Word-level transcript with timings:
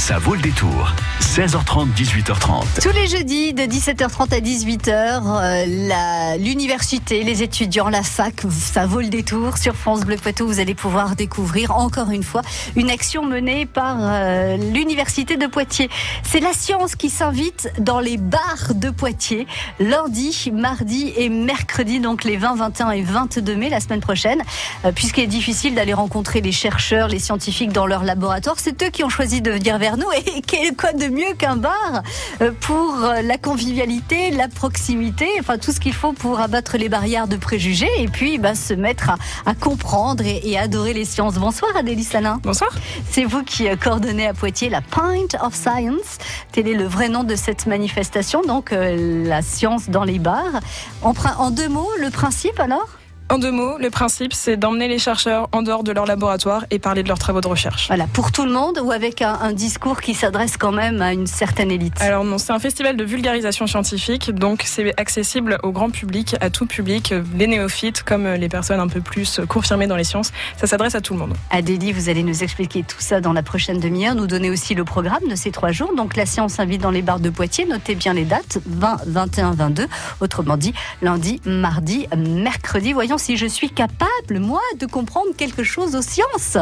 Ça 0.00 0.18
vaut 0.18 0.34
le 0.34 0.40
détour. 0.40 0.94
16h30, 1.20 1.92
18h30. 1.94 2.82
Tous 2.82 2.90
les 2.90 3.06
jeudis 3.06 3.52
de 3.52 3.62
17h30 3.62 4.34
à 4.34 4.40
18h, 4.40 5.22
euh, 5.26 6.36
l'université, 6.38 7.22
les 7.22 7.42
étudiants, 7.42 7.88
la 7.90 8.02
fac, 8.02 8.42
ça 8.50 8.86
vaut 8.86 9.00
le 9.00 9.10
détour. 9.10 9.58
Sur 9.58 9.76
France 9.76 10.00
Bleu 10.00 10.16
Poitou, 10.16 10.46
vous 10.46 10.58
allez 10.58 10.74
pouvoir 10.74 11.16
découvrir 11.16 11.76
encore 11.76 12.10
une 12.10 12.22
fois 12.22 12.40
une 12.74 12.90
action 12.90 13.26
menée 13.26 13.66
par 13.66 13.98
euh, 14.00 14.56
l'université 14.56 15.36
de 15.36 15.46
Poitiers. 15.46 15.90
C'est 16.24 16.40
la 16.40 16.54
science 16.54 16.96
qui 16.96 17.10
s'invite 17.10 17.70
dans 17.78 18.00
les 18.00 18.16
bars 18.16 18.74
de 18.74 18.88
Poitiers 18.88 19.46
lundi, 19.78 20.50
mardi 20.52 21.12
et 21.16 21.28
mercredi, 21.28 22.00
donc 22.00 22.24
les 22.24 22.38
20, 22.38 22.56
21 22.56 22.90
et 22.90 23.02
22 23.02 23.54
mai, 23.54 23.68
la 23.68 23.80
semaine 23.80 24.00
prochaine, 24.00 24.42
euh, 24.84 24.92
puisqu'il 24.92 25.24
est 25.24 25.28
difficile 25.28 25.74
d'aller 25.74 25.94
rencontrer 25.94 26.40
les 26.40 26.52
chercheurs, 26.52 27.06
les 27.06 27.18
scientifiques 27.18 27.72
dans 27.72 27.86
leur 27.86 28.02
laboratoire. 28.02 28.56
C'est 28.58 28.82
eux 28.82 28.90
qui 28.90 29.04
ont 29.04 29.10
choisi 29.10 29.42
de 29.42 29.50
venir 29.52 29.78
vers 29.78 29.89
nous 29.96 30.10
et 30.12 30.42
quel 30.42 30.76
quoi 30.76 30.92
de 30.92 31.06
mieux 31.06 31.34
qu'un 31.36 31.56
bar 31.56 32.02
euh, 32.40 32.52
pour 32.60 33.04
euh, 33.04 33.22
la 33.22 33.38
convivialité, 33.38 34.30
la 34.30 34.48
proximité, 34.48 35.28
enfin 35.40 35.58
tout 35.58 35.72
ce 35.72 35.80
qu'il 35.80 35.92
faut 35.92 36.12
pour 36.12 36.40
abattre 36.40 36.76
les 36.76 36.88
barrières 36.88 37.28
de 37.28 37.36
préjugés 37.36 37.90
et 37.98 38.08
puis 38.08 38.38
bah, 38.38 38.54
se 38.54 38.74
mettre 38.74 39.10
à, 39.46 39.54
comprendre 39.54 40.24
et, 40.24 40.58
adorer 40.58 40.92
les 40.92 41.04
sciences. 41.04 41.34
Bonsoir 41.34 41.76
Adélie 41.76 42.04
Salin. 42.04 42.38
Bonsoir. 42.42 42.70
C'est 43.10 43.24
vous 43.24 43.42
qui 43.42 43.68
euh, 43.68 43.76
coordonnez 43.76 44.26
à 44.26 44.34
Poitiers 44.34 44.68
la 44.68 44.82
Pint 44.82 45.28
of 45.42 45.54
Science. 45.54 46.18
Tel 46.52 46.68
est 46.68 46.74
le 46.74 46.86
vrai 46.86 47.08
nom 47.08 47.24
de 47.24 47.36
cette 47.36 47.66
manifestation, 47.66 48.42
donc 48.42 48.70
la 48.72 49.42
science 49.42 49.88
dans 49.88 50.04
les 50.04 50.18
bars. 50.18 50.60
en 51.02 51.50
deux 51.50 51.68
mots, 51.68 51.90
le 51.98 52.10
principe 52.10 52.58
alors? 52.60 52.99
En 53.30 53.38
deux 53.38 53.52
mots, 53.52 53.78
le 53.78 53.90
principe, 53.90 54.32
c'est 54.32 54.56
d'emmener 54.56 54.88
les 54.88 54.98
chercheurs 54.98 55.48
en 55.52 55.62
dehors 55.62 55.84
de 55.84 55.92
leur 55.92 56.04
laboratoire 56.04 56.64
et 56.70 56.80
parler 56.80 57.04
de 57.04 57.08
leurs 57.08 57.18
travaux 57.18 57.40
de 57.40 57.46
recherche. 57.46 57.86
Voilà, 57.86 58.08
pour 58.12 58.32
tout 58.32 58.44
le 58.44 58.50
monde 58.50 58.80
ou 58.82 58.90
avec 58.90 59.22
un, 59.22 59.52
discours 59.52 60.00
qui 60.00 60.14
s'adresse 60.14 60.56
quand 60.56 60.72
même 60.72 61.00
à 61.00 61.12
une 61.12 61.26
certaine 61.26 61.70
élite? 61.70 61.94
Alors 62.00 62.24
non, 62.24 62.38
c'est 62.38 62.52
un 62.52 62.58
festival 62.58 62.96
de 62.96 63.04
vulgarisation 63.04 63.66
scientifique, 63.68 64.32
donc 64.32 64.62
c'est 64.64 64.92
accessible 64.98 65.58
au 65.62 65.70
grand 65.70 65.90
public, 65.90 66.34
à 66.40 66.50
tout 66.50 66.66
public, 66.66 67.14
les 67.36 67.46
néophytes 67.46 68.02
comme 68.02 68.26
les 68.26 68.48
personnes 68.48 68.80
un 68.80 68.88
peu 68.88 69.00
plus 69.00 69.40
confirmées 69.48 69.86
dans 69.86 69.96
les 69.96 70.04
sciences. 70.04 70.32
Ça 70.56 70.66
s'adresse 70.66 70.96
à 70.96 71.00
tout 71.00 71.12
le 71.12 71.20
monde. 71.20 71.34
Adélie, 71.50 71.92
vous 71.92 72.08
allez 72.08 72.24
nous 72.24 72.42
expliquer 72.42 72.82
tout 72.82 73.00
ça 73.00 73.20
dans 73.20 73.32
la 73.32 73.42
prochaine 73.42 73.78
demi-heure, 73.78 74.16
nous 74.16 74.26
donner 74.26 74.50
aussi 74.50 74.74
le 74.74 74.84
programme 74.84 75.28
de 75.28 75.36
ces 75.36 75.52
trois 75.52 75.70
jours. 75.70 75.94
Donc 75.96 76.16
la 76.16 76.26
science 76.26 76.58
invite 76.58 76.80
dans 76.80 76.90
les 76.90 77.02
bars 77.02 77.20
de 77.20 77.30
Poitiers, 77.30 77.66
notez 77.66 77.94
bien 77.94 78.12
les 78.12 78.24
dates, 78.24 78.58
20, 78.66 79.02
21, 79.06 79.52
22, 79.52 79.86
autrement 80.20 80.56
dit 80.56 80.74
lundi, 81.00 81.40
mardi, 81.44 82.08
mercredi. 82.16 82.92
Voyons 82.92 83.18
si 83.20 83.36
je 83.36 83.46
suis 83.46 83.68
capable, 83.68 84.38
moi, 84.40 84.62
de 84.78 84.86
comprendre 84.86 85.30
quelque 85.36 85.62
chose 85.62 85.94
aux 85.94 86.02
sciences. 86.02 86.56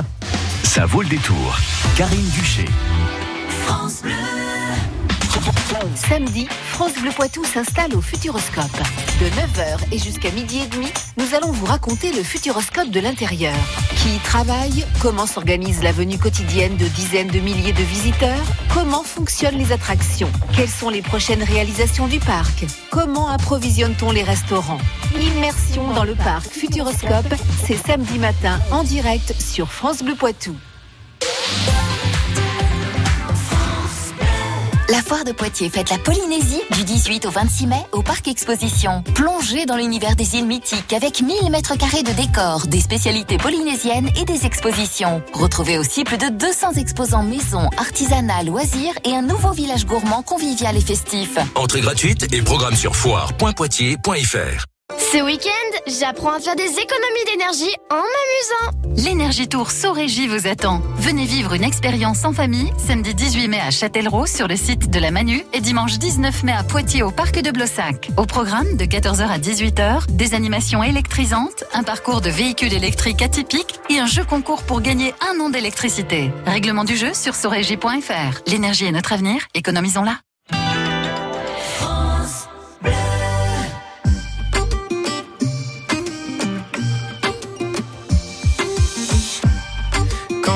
Ça 0.64 0.86
vaut 0.86 1.02
le 1.02 1.08
détour. 1.08 1.56
Karine 1.96 2.28
Duché. 2.30 2.64
France 3.64 4.02
Bleu. 4.02 4.47
Samedi, 5.94 6.48
France 6.70 6.94
Bleu 7.00 7.10
Poitou 7.10 7.44
s'installe 7.44 7.94
au 7.94 8.00
Futuroscope. 8.00 8.64
De 9.20 9.26
9h 9.26 9.78
et 9.92 9.98
jusqu'à 9.98 10.30
midi 10.30 10.60
et 10.60 10.66
demi, 10.66 10.88
nous 11.16 11.34
allons 11.34 11.52
vous 11.52 11.66
raconter 11.66 12.12
le 12.12 12.22
Futuroscope 12.22 12.90
de 12.90 13.00
l'intérieur. 13.00 13.54
Qui 13.96 14.16
y 14.16 14.18
travaille 14.18 14.84
Comment 15.00 15.26
s'organise 15.26 15.82
la 15.82 15.92
venue 15.92 16.18
quotidienne 16.18 16.76
de 16.76 16.86
dizaines 16.86 17.28
de 17.28 17.40
milliers 17.40 17.72
de 17.72 17.82
visiteurs 17.82 18.44
Comment 18.72 19.02
fonctionnent 19.02 19.58
les 19.58 19.72
attractions 19.72 20.30
Quelles 20.54 20.68
sont 20.68 20.90
les 20.90 21.02
prochaines 21.02 21.42
réalisations 21.42 22.06
du 22.06 22.18
parc 22.18 22.66
Comment 22.90 23.28
approvisionne-t-on 23.28 24.12
les 24.12 24.22
restaurants 24.22 24.80
Immersion 25.20 25.92
dans 25.92 26.04
le 26.04 26.14
parc 26.14 26.48
Futuroscope, 26.50 27.34
c'est 27.66 27.76
samedi 27.76 28.18
matin 28.18 28.60
en 28.70 28.82
direct 28.82 29.34
sur 29.38 29.70
France 29.72 30.02
Bleu 30.02 30.14
Poitou. 30.14 30.54
La 34.90 35.02
foire 35.02 35.24
de 35.24 35.32
Poitiers 35.32 35.68
fête 35.68 35.90
la 35.90 35.98
Polynésie 35.98 36.62
du 36.74 36.82
18 36.82 37.26
au 37.26 37.30
26 37.30 37.66
mai 37.66 37.76
au 37.92 38.02
Parc 38.02 38.26
Exposition. 38.26 39.02
Plongez 39.14 39.66
dans 39.66 39.76
l'univers 39.76 40.16
des 40.16 40.36
îles 40.36 40.46
mythiques 40.46 40.94
avec 40.94 41.20
1000 41.20 41.50
mètres 41.50 41.76
carrés 41.76 42.02
de 42.02 42.12
décors, 42.12 42.66
des 42.68 42.80
spécialités 42.80 43.36
polynésiennes 43.36 44.08
et 44.16 44.24
des 44.24 44.46
expositions. 44.46 45.22
Retrouvez 45.34 45.76
aussi 45.76 46.04
plus 46.04 46.16
de 46.16 46.30
200 46.30 46.72
exposants 46.78 47.22
maison, 47.22 47.68
artisanat, 47.76 48.44
loisirs 48.44 48.94
et 49.04 49.14
un 49.14 49.22
nouveau 49.22 49.52
village 49.52 49.84
gourmand 49.84 50.22
convivial 50.22 50.74
et 50.74 50.80
festif. 50.80 51.36
Entrée 51.54 51.82
gratuite 51.82 52.32
et 52.32 52.40
programme 52.40 52.74
sur 52.74 52.96
foire.poitiers.fr. 52.96 54.77
Ce 55.10 55.22
week-end, 55.22 55.78
j'apprends 55.86 56.34
à 56.34 56.38
faire 56.38 56.54
des 56.54 56.64
économies 56.64 57.24
d'énergie 57.24 57.74
en 57.90 57.96
m'amusant. 57.96 59.02
L'énergie 59.06 59.48
Tour 59.48 59.70
Sorégie 59.70 60.26
vous 60.26 60.46
attend. 60.46 60.82
Venez 60.96 61.24
vivre 61.24 61.54
une 61.54 61.64
expérience 61.64 62.26
en 62.26 62.34
famille 62.34 62.70
samedi 62.76 63.14
18 63.14 63.48
mai 63.48 63.58
à 63.58 63.70
Châtellerault 63.70 64.26
sur 64.26 64.46
le 64.48 64.56
site 64.56 64.90
de 64.90 64.98
la 64.98 65.10
Manu 65.10 65.46
et 65.54 65.62
dimanche 65.62 65.98
19 65.98 66.42
mai 66.42 66.52
à 66.52 66.62
Poitiers 66.62 67.02
au 67.02 67.10
parc 67.10 67.40
de 67.40 67.50
Blossac. 67.50 68.10
Au 68.18 68.26
programme 68.26 68.76
de 68.76 68.84
14h 68.84 69.26
à 69.26 69.38
18h, 69.38 70.10
des 70.10 70.34
animations 70.34 70.82
électrisantes, 70.82 71.64
un 71.72 71.84
parcours 71.84 72.20
de 72.20 72.28
véhicules 72.28 72.74
électriques 72.74 73.22
atypiques 73.22 73.80
et 73.88 74.00
un 74.00 74.06
jeu 74.06 74.24
concours 74.24 74.62
pour 74.62 74.82
gagner 74.82 75.14
un 75.26 75.40
an 75.40 75.48
d'électricité. 75.48 76.30
Règlement 76.44 76.84
du 76.84 76.98
jeu 76.98 77.14
sur 77.14 77.34
sorégie.fr. 77.34 78.42
L'énergie 78.46 78.84
est 78.84 78.92
notre 78.92 79.14
avenir, 79.14 79.40
économisons-la. 79.54 80.18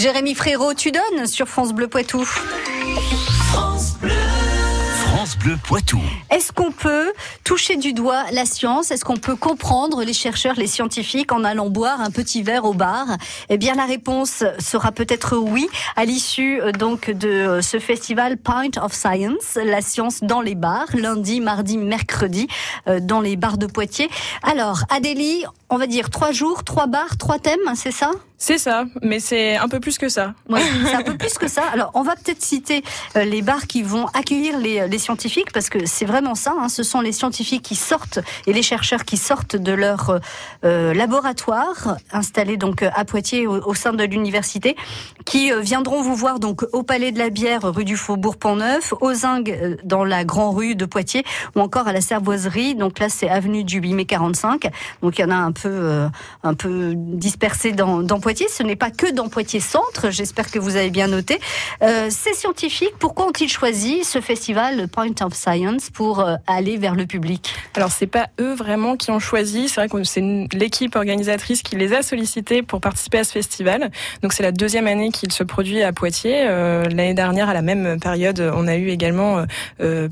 Jérémy 0.00 0.34
Frérot, 0.34 0.72
tu 0.72 0.92
donnes 0.92 1.26
sur 1.26 1.46
France 1.46 1.74
Bleu 1.74 1.86
Poitou. 1.86 2.24
France 5.04 5.36
Bleu 5.36 5.58
Poitou. 5.62 6.00
Est-ce 6.30 6.52
qu'on 6.52 6.72
peut 6.72 7.12
toucher 7.44 7.76
du 7.76 7.92
doigt 7.92 8.24
la 8.32 8.46
science? 8.46 8.90
Est-ce 8.90 9.04
qu'on 9.04 9.18
peut 9.18 9.36
comprendre 9.36 10.02
les 10.02 10.14
chercheurs, 10.14 10.54
les 10.56 10.66
scientifiques 10.66 11.32
en 11.32 11.44
allant 11.44 11.68
boire 11.68 12.00
un 12.00 12.10
petit 12.10 12.42
verre 12.42 12.64
au 12.64 12.72
bar? 12.72 13.08
Eh 13.50 13.58
bien, 13.58 13.74
la 13.74 13.84
réponse 13.84 14.42
sera 14.58 14.90
peut-être 14.90 15.36
oui 15.36 15.68
à 15.96 16.06
l'issue 16.06 16.62
euh, 16.62 16.72
donc 16.72 17.10
de 17.10 17.28
euh, 17.28 17.60
ce 17.60 17.78
festival 17.78 18.38
Pint 18.38 18.80
of 18.80 18.94
Science, 18.94 19.58
la 19.62 19.82
science 19.82 20.22
dans 20.22 20.40
les 20.40 20.54
bars, 20.54 20.88
lundi, 20.94 21.40
mardi, 21.40 21.76
mercredi, 21.76 22.48
euh, 22.88 23.00
dans 23.00 23.20
les 23.20 23.36
bars 23.36 23.58
de 23.58 23.66
Poitiers. 23.66 24.08
Alors, 24.42 24.84
Adélie, 24.88 25.44
on 25.70 25.76
va 25.78 25.86
dire 25.86 26.10
trois 26.10 26.32
jours, 26.32 26.64
trois 26.64 26.86
bars, 26.86 27.16
trois 27.18 27.38
thèmes, 27.38 27.58
c'est 27.74 27.92
ça? 27.92 28.10
C'est 28.42 28.56
ça, 28.56 28.84
mais 29.02 29.20
c'est 29.20 29.56
un 29.58 29.68
peu 29.68 29.80
plus 29.80 29.98
que 29.98 30.08
ça. 30.08 30.32
Oui, 30.48 30.60
c'est 30.86 30.94
un 30.94 31.02
peu 31.02 31.16
plus 31.18 31.34
que 31.34 31.46
ça. 31.46 31.62
Alors, 31.74 31.90
on 31.92 32.02
va 32.02 32.16
peut-être 32.16 32.40
citer 32.42 32.82
euh, 33.16 33.24
les 33.24 33.42
bars 33.42 33.66
qui 33.66 33.82
vont 33.82 34.06
accueillir 34.14 34.58
les, 34.58 34.88
les 34.88 34.98
scientifiques, 34.98 35.52
parce 35.52 35.68
que 35.68 35.84
c'est 35.84 36.06
vraiment 36.06 36.34
ça. 36.34 36.54
hein. 36.58 36.70
Ce 36.70 36.82
sont 36.82 37.02
les 37.02 37.12
scientifiques 37.12 37.62
qui 37.62 37.76
sortent 37.76 38.18
et 38.46 38.54
les 38.54 38.62
chercheurs 38.62 39.04
qui 39.04 39.18
sortent 39.18 39.56
de 39.56 39.72
leur 39.72 40.08
euh, 40.08 40.18
euh, 40.64 40.94
laboratoire 40.94 41.98
installé 42.12 42.56
donc 42.56 42.82
euh, 42.82 42.88
à 42.94 43.04
Poitiers 43.04 43.46
au, 43.46 43.60
au 43.68 43.74
sein 43.74 43.92
de 43.92 44.04
l'université, 44.04 44.74
qui 45.26 45.52
euh, 45.52 45.60
viendront 45.60 46.00
vous 46.00 46.14
voir 46.16 46.40
donc 46.40 46.64
au 46.72 46.82
Palais 46.82 47.12
de 47.12 47.18
la 47.18 47.28
Bière, 47.28 47.60
rue 47.62 47.84
du 47.84 47.98
Faubourg 47.98 48.38
Pont-Neuf, 48.38 48.94
aux 49.02 49.12
Zingues 49.12 49.50
euh, 49.50 49.76
dans 49.84 50.02
la 50.04 50.24
Grand 50.24 50.52
Rue 50.52 50.74
de 50.74 50.86
Poitiers, 50.86 51.24
ou 51.56 51.60
encore 51.60 51.88
à 51.88 51.92
la 51.92 52.00
Servoiserie. 52.00 52.74
Donc 52.74 53.00
là, 53.00 53.10
c'est 53.10 53.28
avenue 53.28 53.64
du 53.64 53.80
8 53.80 53.92
mai 53.92 54.04
45. 54.06 54.70
Donc 55.02 55.18
il 55.18 55.20
y 55.20 55.24
en 55.26 55.30
a 55.30 55.34
un 55.36 55.52
peu, 55.52 55.59
euh, 55.68 56.08
un 56.42 56.54
peu 56.54 56.94
dispersés 56.96 57.72
dans, 57.72 58.02
dans 58.02 58.20
Poitiers. 58.20 58.48
Ce 58.48 58.62
n'est 58.62 58.76
pas 58.76 58.90
que 58.90 59.10
dans 59.12 59.28
Poitiers 59.28 59.60
Centre. 59.60 60.10
J'espère 60.10 60.50
que 60.50 60.58
vous 60.58 60.76
avez 60.76 60.90
bien 60.90 61.08
noté. 61.08 61.38
Euh, 61.82 62.08
ces 62.10 62.34
scientifiques, 62.34 62.94
pourquoi 62.98 63.26
ont-ils 63.26 63.48
choisi 63.48 64.04
ce 64.04 64.20
festival 64.20 64.88
Point 64.88 65.14
of 65.22 65.34
Science 65.34 65.90
pour 65.90 66.20
euh, 66.20 66.36
aller 66.46 66.76
vers 66.76 66.94
le 66.94 67.06
public? 67.06 67.54
Alors 67.74 67.90
c'est 67.90 68.06
pas 68.06 68.28
eux 68.40 68.54
vraiment 68.54 68.96
qui 68.96 69.10
ont 69.10 69.20
choisi, 69.20 69.68
c'est 69.68 69.80
vrai 69.80 69.88
que 69.88 70.04
c'est 70.04 70.22
l'équipe 70.52 70.96
organisatrice 70.96 71.62
qui 71.62 71.76
les 71.76 71.92
a 71.92 72.02
sollicités 72.02 72.62
pour 72.62 72.80
participer 72.80 73.18
à 73.18 73.24
ce 73.24 73.32
festival. 73.32 73.90
Donc 74.22 74.32
c'est 74.32 74.42
la 74.42 74.52
deuxième 74.52 74.86
année 74.86 75.10
qu'il 75.10 75.32
se 75.32 75.42
produit 75.42 75.82
à 75.82 75.92
Poitiers. 75.92 76.44
L'année 76.44 77.14
dernière, 77.14 77.48
à 77.48 77.54
la 77.54 77.62
même 77.62 77.98
période, 78.00 78.40
on 78.54 78.66
a 78.66 78.76
eu 78.76 78.88
également 78.88 79.44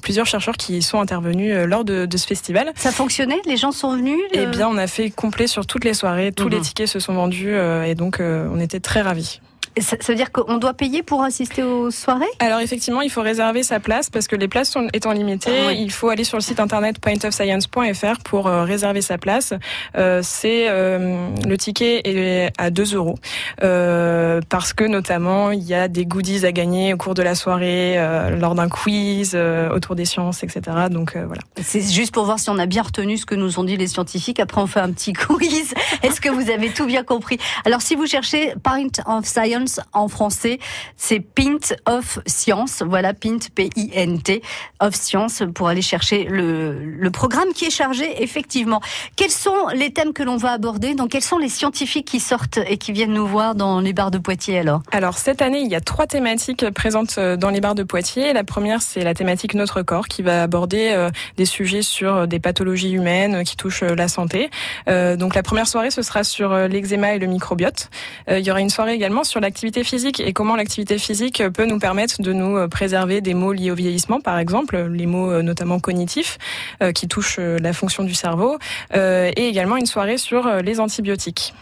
plusieurs 0.02 0.26
chercheurs 0.26 0.56
qui 0.56 0.82
sont 0.82 1.00
intervenus 1.00 1.54
lors 1.66 1.84
de, 1.84 2.06
de 2.06 2.16
ce 2.16 2.26
festival. 2.26 2.72
Ça 2.76 2.92
fonctionnait? 2.92 3.40
Les 3.46 3.56
gens 3.56 3.72
sont 3.72 3.96
venus? 3.96 4.18
Eh 4.32 4.40
euh, 4.40 4.46
bien, 4.46 4.68
on 4.68 4.76
a 4.76 4.86
fait 4.86 5.10
complet 5.38 5.46
sur 5.46 5.66
toutes 5.66 5.84
les 5.84 5.94
soirées, 5.94 6.32
tous 6.32 6.46
Mhm. 6.46 6.50
les 6.50 6.60
tickets 6.60 6.88
se 6.88 6.98
sont 6.98 7.14
vendus 7.14 7.54
euh, 7.54 7.84
et 7.84 7.94
donc 7.94 8.18
euh, 8.20 8.48
on 8.52 8.58
était 8.58 8.80
très 8.80 9.02
ravis. 9.02 9.40
Ça, 9.80 9.96
ça 10.00 10.12
veut 10.12 10.16
dire 10.16 10.32
qu'on 10.32 10.58
doit 10.58 10.74
payer 10.74 11.02
pour 11.02 11.22
assister 11.22 11.62
aux 11.62 11.90
soirées? 11.90 12.24
Alors 12.38 12.60
effectivement, 12.60 13.00
il 13.02 13.10
faut 13.10 13.22
réserver 13.22 13.62
sa 13.62 13.80
place 13.80 14.10
parce 14.10 14.26
que 14.28 14.36
les 14.36 14.48
places 14.48 14.70
sont 14.70 14.88
étant 14.92 15.12
limitées, 15.12 15.50
Ah 15.64 15.68
oui. 15.68 15.78
il 15.80 15.90
faut 15.92 16.08
aller 16.08 16.24
sur 16.24 16.36
le 16.36 16.42
site 16.42 16.60
internet 16.60 16.98
pointofscience.fr 17.00 18.18
pour 18.24 18.46
euh, 18.46 18.64
réserver 18.64 19.02
sa 19.02 19.18
place. 19.18 19.52
Euh, 19.96 20.20
c'est 20.22 20.68
euh, 20.68 21.28
le 21.46 21.56
ticket 21.56 22.00
est 22.04 22.52
à 22.58 22.70
2 22.70 22.94
euros 22.94 23.16
euh, 23.62 24.40
parce 24.48 24.72
que 24.72 24.84
notamment 24.84 25.50
il 25.50 25.62
y 25.64 25.74
a 25.74 25.88
des 25.88 26.06
goodies 26.06 26.44
à 26.46 26.52
gagner 26.52 26.94
au 26.94 26.96
cours 26.96 27.14
de 27.14 27.22
la 27.22 27.34
soirée 27.34 27.94
euh, 27.98 28.30
lors 28.36 28.54
d'un 28.54 28.68
quiz 28.68 29.32
euh, 29.34 29.70
autour 29.70 29.94
des 29.94 30.04
sciences, 30.04 30.42
etc. 30.42 30.60
Donc 30.90 31.16
euh, 31.16 31.24
voilà. 31.26 31.42
C'est 31.62 31.80
juste 31.82 32.12
pour 32.12 32.24
voir 32.24 32.38
si 32.38 32.50
on 32.50 32.58
a 32.58 32.66
bien 32.66 32.82
retenu 32.82 33.16
ce 33.18 33.26
que 33.26 33.34
nous 33.34 33.58
ont 33.58 33.64
dit 33.64 33.76
les 33.76 33.86
scientifiques. 33.86 34.40
Après, 34.40 34.60
on 34.60 34.66
fait 34.66 34.80
un 34.80 34.90
petit 34.92 35.12
quiz. 35.26 35.74
Est-ce 36.02 36.20
que 36.20 36.28
vous 36.28 36.50
avez 36.50 36.70
tout 36.70 36.86
bien 36.86 37.02
compris? 37.04 37.38
Alors, 37.64 37.82
si 37.82 37.94
vous 37.94 38.06
cherchez 38.06 38.52
Pint 38.62 39.02
of 39.06 39.24
Science 39.26 39.67
en 39.92 40.08
français, 40.08 40.58
c'est 40.96 41.20
Pint 41.20 41.74
of 41.86 42.18
Science. 42.26 42.82
Voilà, 42.86 43.14
Pint, 43.14 43.38
P-I-N-T, 43.54 44.42
of 44.80 44.94
Science, 44.94 45.42
pour 45.54 45.68
aller 45.68 45.82
chercher 45.82 46.24
le, 46.24 47.08
programme 47.12 47.52
qui 47.54 47.64
est 47.64 47.70
chargé, 47.70 48.22
effectivement. 48.22 48.80
Quels 49.16 49.30
sont 49.30 49.68
les 49.74 49.92
thèmes 49.92 50.12
que 50.12 50.22
l'on 50.22 50.36
va 50.36 50.52
aborder? 50.52 50.94
Donc, 50.94 51.10
quels 51.10 51.22
sont 51.22 51.38
les 51.38 51.48
scientifiques 51.48 52.06
qui 52.06 52.20
sortent 52.20 52.58
et 52.68 52.76
qui 52.76 52.92
viennent 52.92 53.14
nous 53.14 53.26
voir 53.26 53.54
dans 53.54 53.80
les 53.80 53.92
bars 53.92 54.10
de 54.10 54.18
Poitiers, 54.18 54.58
alors? 54.58 54.82
Alors 54.92 55.18
cette 55.18 55.42
année, 55.42 55.60
il 55.60 55.68
y 55.68 55.74
a 55.74 55.80
trois 55.80 56.06
thématiques 56.06 56.68
présentes 56.70 57.16
euh, 57.18 57.36
dans 57.36 57.50
les 57.50 57.60
bars 57.60 57.74
de 57.74 57.82
Poitiers. 57.82 58.32
La 58.32 58.44
première, 58.44 58.82
c'est 58.82 59.02
la 59.02 59.14
thématique 59.14 59.54
Notre 59.54 59.82
corps, 59.82 60.08
qui 60.08 60.22
va 60.22 60.42
aborder 60.42 60.90
euh, 60.92 61.10
des 61.36 61.44
sujets 61.44 61.82
sur 61.82 62.14
euh, 62.14 62.26
des 62.26 62.38
pathologies 62.38 62.92
humaines 62.92 63.44
qui 63.44 63.56
touchent 63.56 63.82
la 63.82 64.08
santé. 64.08 64.50
Donc 64.86 65.34
la 65.34 65.42
première 65.42 65.66
soirée, 65.66 65.90
ce 65.90 66.02
sera 66.02 66.24
sur 66.24 66.54
l'eczéma 66.68 67.14
et 67.14 67.18
le 67.18 67.26
microbiote. 67.26 67.90
Il 68.28 68.40
y 68.40 68.50
aura 68.50 68.60
une 68.60 68.70
soirée 68.70 68.94
également 68.94 69.24
sur 69.24 69.40
l'activité 69.48 69.82
physique 69.82 70.20
et 70.20 70.32
comment 70.34 70.56
l'activité 70.56 70.98
physique 70.98 71.42
peut 71.54 71.64
nous 71.64 71.78
permettre 71.78 72.20
de 72.20 72.32
nous 72.34 72.56
euh, 72.56 72.68
préserver 72.68 73.22
des 73.22 73.32
maux 73.32 73.52
liés 73.52 73.70
au 73.70 73.74
vieillissement, 73.74 74.20
par 74.20 74.38
exemple, 74.38 74.76
les 74.76 75.06
maux 75.06 75.30
euh, 75.30 75.42
notamment 75.42 75.80
cognitifs 75.80 76.36
euh, 76.82 76.92
qui 76.92 77.08
touchent 77.08 77.38
la 77.38 77.72
fonction 77.72 78.04
du 78.04 78.14
cerveau, 78.14 78.58
Euh, 78.94 79.30
et 79.36 79.48
également 79.48 79.76
une 79.76 79.86
soirée 79.86 80.18
sur 80.18 80.42
les 80.62 80.80
antibiotiques. 80.80 81.54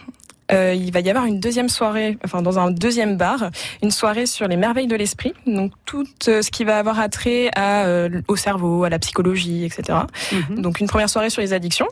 Euh, 0.53 0.75
il 0.75 0.93
va 0.93 1.01
y 1.01 1.11
avoir 1.11 1.25
une 1.25 1.41
deuxième 1.41 1.69
soirée, 1.69 2.19
enfin 2.25 2.41
dans 2.43 2.59
un 2.59 2.71
deuxième 2.71 3.17
bar, 3.17 3.51
une 3.83 3.91
soirée 3.91 4.27
sur 4.27 4.47
les 4.47 4.57
merveilles 4.57 4.87
de 4.87 4.95
l'esprit, 4.95 5.35
donc 5.47 5.73
tout 5.85 6.07
euh, 6.29 6.43
ce 6.43 6.51
qui 6.51 6.65
va 6.65 6.79
avoir 6.79 7.01
attrait 7.01 7.51
à, 7.57 7.87
euh, 7.87 8.21
au 8.29 8.37
cerveau, 8.37 8.85
à 8.85 8.89
la 8.89 8.99
psychologie, 8.99 9.65
etc. 9.65 9.99
Donc 10.51 10.81
une 10.81 10.87
première 10.87 11.11
soirée 11.11 11.31
sur 11.31 11.43
les 11.43 11.53
addictions, 11.53 11.89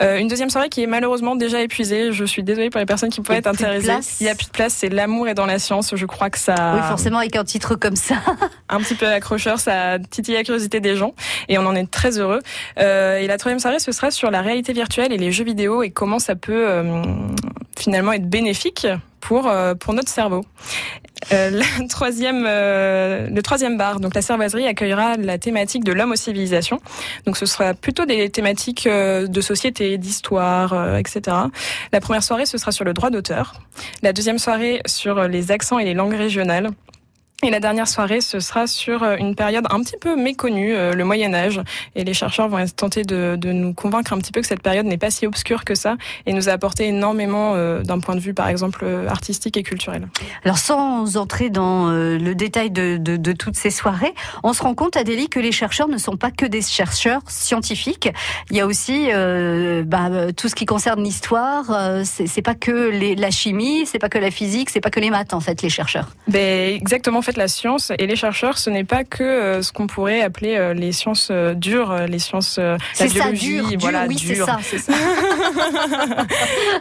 Euh, 0.00 0.18
une 0.18 0.28
deuxième 0.28 0.50
soirée 0.50 0.68
qui 0.68 0.82
est 0.82 0.86
malheureusement 0.86 1.36
déjà 1.36 1.60
épuisée. 1.60 2.12
Je 2.12 2.24
suis 2.24 2.42
désolée 2.42 2.70
pour 2.70 2.78
les 2.78 2.86
personnes 2.86 3.10
qui 3.10 3.20
pourraient 3.20 3.38
être 3.38 3.46
intéressées. 3.46 4.16
Il 4.20 4.26
y 4.26 4.30
a 4.30 4.34
plus 4.34 4.46
de 4.46 4.52
place. 4.52 4.74
C'est 4.74 4.88
l'amour 4.88 5.28
est 5.28 5.34
dans 5.34 5.46
la 5.46 5.58
science. 5.58 5.94
Je 5.94 6.06
crois 6.06 6.30
que 6.30 6.38
ça 6.38 6.74
Oui, 6.74 6.80
forcément, 6.88 7.18
avec 7.18 7.36
un 7.36 7.44
titre 7.44 7.74
comme 7.74 7.96
ça. 7.96 8.16
un 8.68 8.80
petit 8.80 8.94
peu 8.94 9.06
accrocheur, 9.06 9.58
ça 9.58 9.98
titille 9.98 10.34
la 10.34 10.44
curiosité 10.44 10.80
des 10.80 10.96
gens 10.96 11.14
et 11.48 11.58
on 11.58 11.66
en 11.66 11.74
est 11.74 11.90
très 11.90 12.18
heureux. 12.18 12.40
Euh, 12.78 13.18
et 13.18 13.26
la 13.26 13.38
troisième 13.38 13.60
soirée, 13.60 13.78
ce 13.78 13.92
sera 13.92 14.10
sur 14.10 14.30
la 14.30 14.42
réalité 14.42 14.72
virtuelle 14.72 15.12
et 15.12 15.18
les 15.18 15.32
jeux 15.32 15.44
vidéo 15.44 15.82
et 15.82 15.90
comment 15.90 16.18
ça 16.18 16.34
peut 16.34 16.68
euh, 16.68 17.02
finalement 17.78 18.12
être 18.12 18.28
bénéfique 18.28 18.86
pour 19.20 19.46
euh, 19.46 19.74
pour 19.74 19.94
notre 19.94 20.08
cerveau. 20.08 20.44
Euh, 21.32 21.50
la 21.50 21.86
troisième, 21.88 22.44
euh, 22.46 23.28
le 23.28 23.42
troisième 23.42 23.76
bar, 23.78 24.00
donc 24.00 24.14
la 24.14 24.22
cervoiserie, 24.22 24.66
accueillera 24.66 25.16
la 25.16 25.38
thématique 25.38 25.84
de 25.84 25.92
l'homme 25.92 26.12
aux 26.12 26.16
civilisations. 26.16 26.80
Donc 27.24 27.36
ce 27.36 27.46
sera 27.46 27.74
plutôt 27.74 28.04
des 28.04 28.30
thématiques 28.30 28.86
de 28.88 29.40
société, 29.40 29.98
d'histoire, 29.98 30.98
etc. 30.98 31.36
La 31.92 32.00
première 32.00 32.22
soirée, 32.22 32.46
ce 32.46 32.58
sera 32.58 32.72
sur 32.72 32.84
le 32.84 32.92
droit 32.92 33.10
d'auteur. 33.10 33.54
La 34.02 34.12
deuxième 34.12 34.38
soirée 34.38 34.80
sur 34.86 35.26
les 35.28 35.50
accents 35.50 35.78
et 35.78 35.84
les 35.84 35.94
langues 35.94 36.14
régionales. 36.14 36.70
Et 37.42 37.50
la 37.50 37.60
dernière 37.60 37.86
soirée, 37.86 38.22
ce 38.22 38.40
sera 38.40 38.66
sur 38.66 39.02
euh, 39.02 39.16
une 39.16 39.34
période 39.34 39.66
un 39.70 39.80
petit 39.80 39.98
peu 40.00 40.16
méconnue, 40.16 40.74
euh, 40.74 40.94
le 40.94 41.04
Moyen 41.04 41.34
Âge. 41.34 41.60
Et 41.94 42.02
les 42.02 42.14
chercheurs 42.14 42.48
vont 42.48 42.64
tentés 42.74 43.02
de, 43.02 43.36
de 43.36 43.52
nous 43.52 43.74
convaincre 43.74 44.14
un 44.14 44.18
petit 44.18 44.32
peu 44.32 44.40
que 44.40 44.46
cette 44.46 44.62
période 44.62 44.86
n'est 44.86 44.96
pas 44.96 45.10
si 45.10 45.26
obscure 45.26 45.64
que 45.64 45.74
ça 45.74 45.96
et 46.24 46.32
nous 46.32 46.48
a 46.48 46.52
apporté 46.52 46.86
énormément 46.86 47.52
euh, 47.54 47.82
d'un 47.82 48.00
point 48.00 48.14
de 48.14 48.20
vue, 48.20 48.32
par 48.32 48.48
exemple, 48.48 48.86
artistique 49.06 49.58
et 49.58 49.62
culturel. 49.62 50.08
Alors 50.44 50.56
sans 50.56 51.18
entrer 51.18 51.50
dans 51.50 51.90
euh, 51.90 52.18
le 52.18 52.34
détail 52.34 52.70
de, 52.70 52.96
de, 52.96 53.18
de 53.18 53.32
toutes 53.32 53.56
ces 53.56 53.70
soirées, 53.70 54.14
on 54.42 54.54
se 54.54 54.62
rend 54.62 54.74
compte, 54.74 54.96
Adélie, 54.96 55.28
que 55.28 55.38
les 55.40 55.52
chercheurs 55.52 55.88
ne 55.88 55.98
sont 55.98 56.16
pas 56.16 56.30
que 56.30 56.46
des 56.46 56.62
chercheurs 56.62 57.20
scientifiques. 57.28 58.08
Il 58.50 58.56
y 58.56 58.60
a 58.60 58.66
aussi 58.66 59.08
euh, 59.12 59.82
bah, 59.84 60.32
tout 60.34 60.48
ce 60.48 60.54
qui 60.54 60.64
concerne 60.64 61.04
l'histoire. 61.04 61.66
C'est 62.04 62.26
c'est 62.26 62.42
pas 62.42 62.54
que 62.54 62.88
les, 62.88 63.14
la 63.14 63.30
chimie, 63.30 63.84
c'est 63.86 63.98
pas 63.98 64.08
que 64.08 64.18
la 64.18 64.30
physique, 64.30 64.70
c'est 64.70 64.80
pas 64.80 64.90
que 64.90 65.00
les 65.00 65.10
maths 65.10 65.34
en 65.34 65.40
fait, 65.40 65.60
les 65.62 65.68
chercheurs. 65.68 66.08
Ben, 66.28 66.74
exactement, 66.74 67.22
fait, 67.26 67.36
la 67.36 67.48
science 67.48 67.92
et 67.98 68.06
les 68.06 68.16
chercheurs, 68.16 68.58
ce 68.58 68.70
n'est 68.70 68.84
pas 68.84 69.04
que 69.04 69.60
ce 69.62 69.72
qu'on 69.72 69.86
pourrait 69.86 70.22
appeler 70.22 70.72
les 70.74 70.92
sciences 70.92 71.30
dures, 71.30 72.06
les 72.06 72.18
sciences 72.18 72.58
la 72.58 72.78
biologie, 73.08 73.58
ça, 73.58 73.68
dur, 73.68 73.78
voilà, 73.80 74.06
oui, 74.06 74.18
c'est 74.18 74.34
ça. 74.34 74.58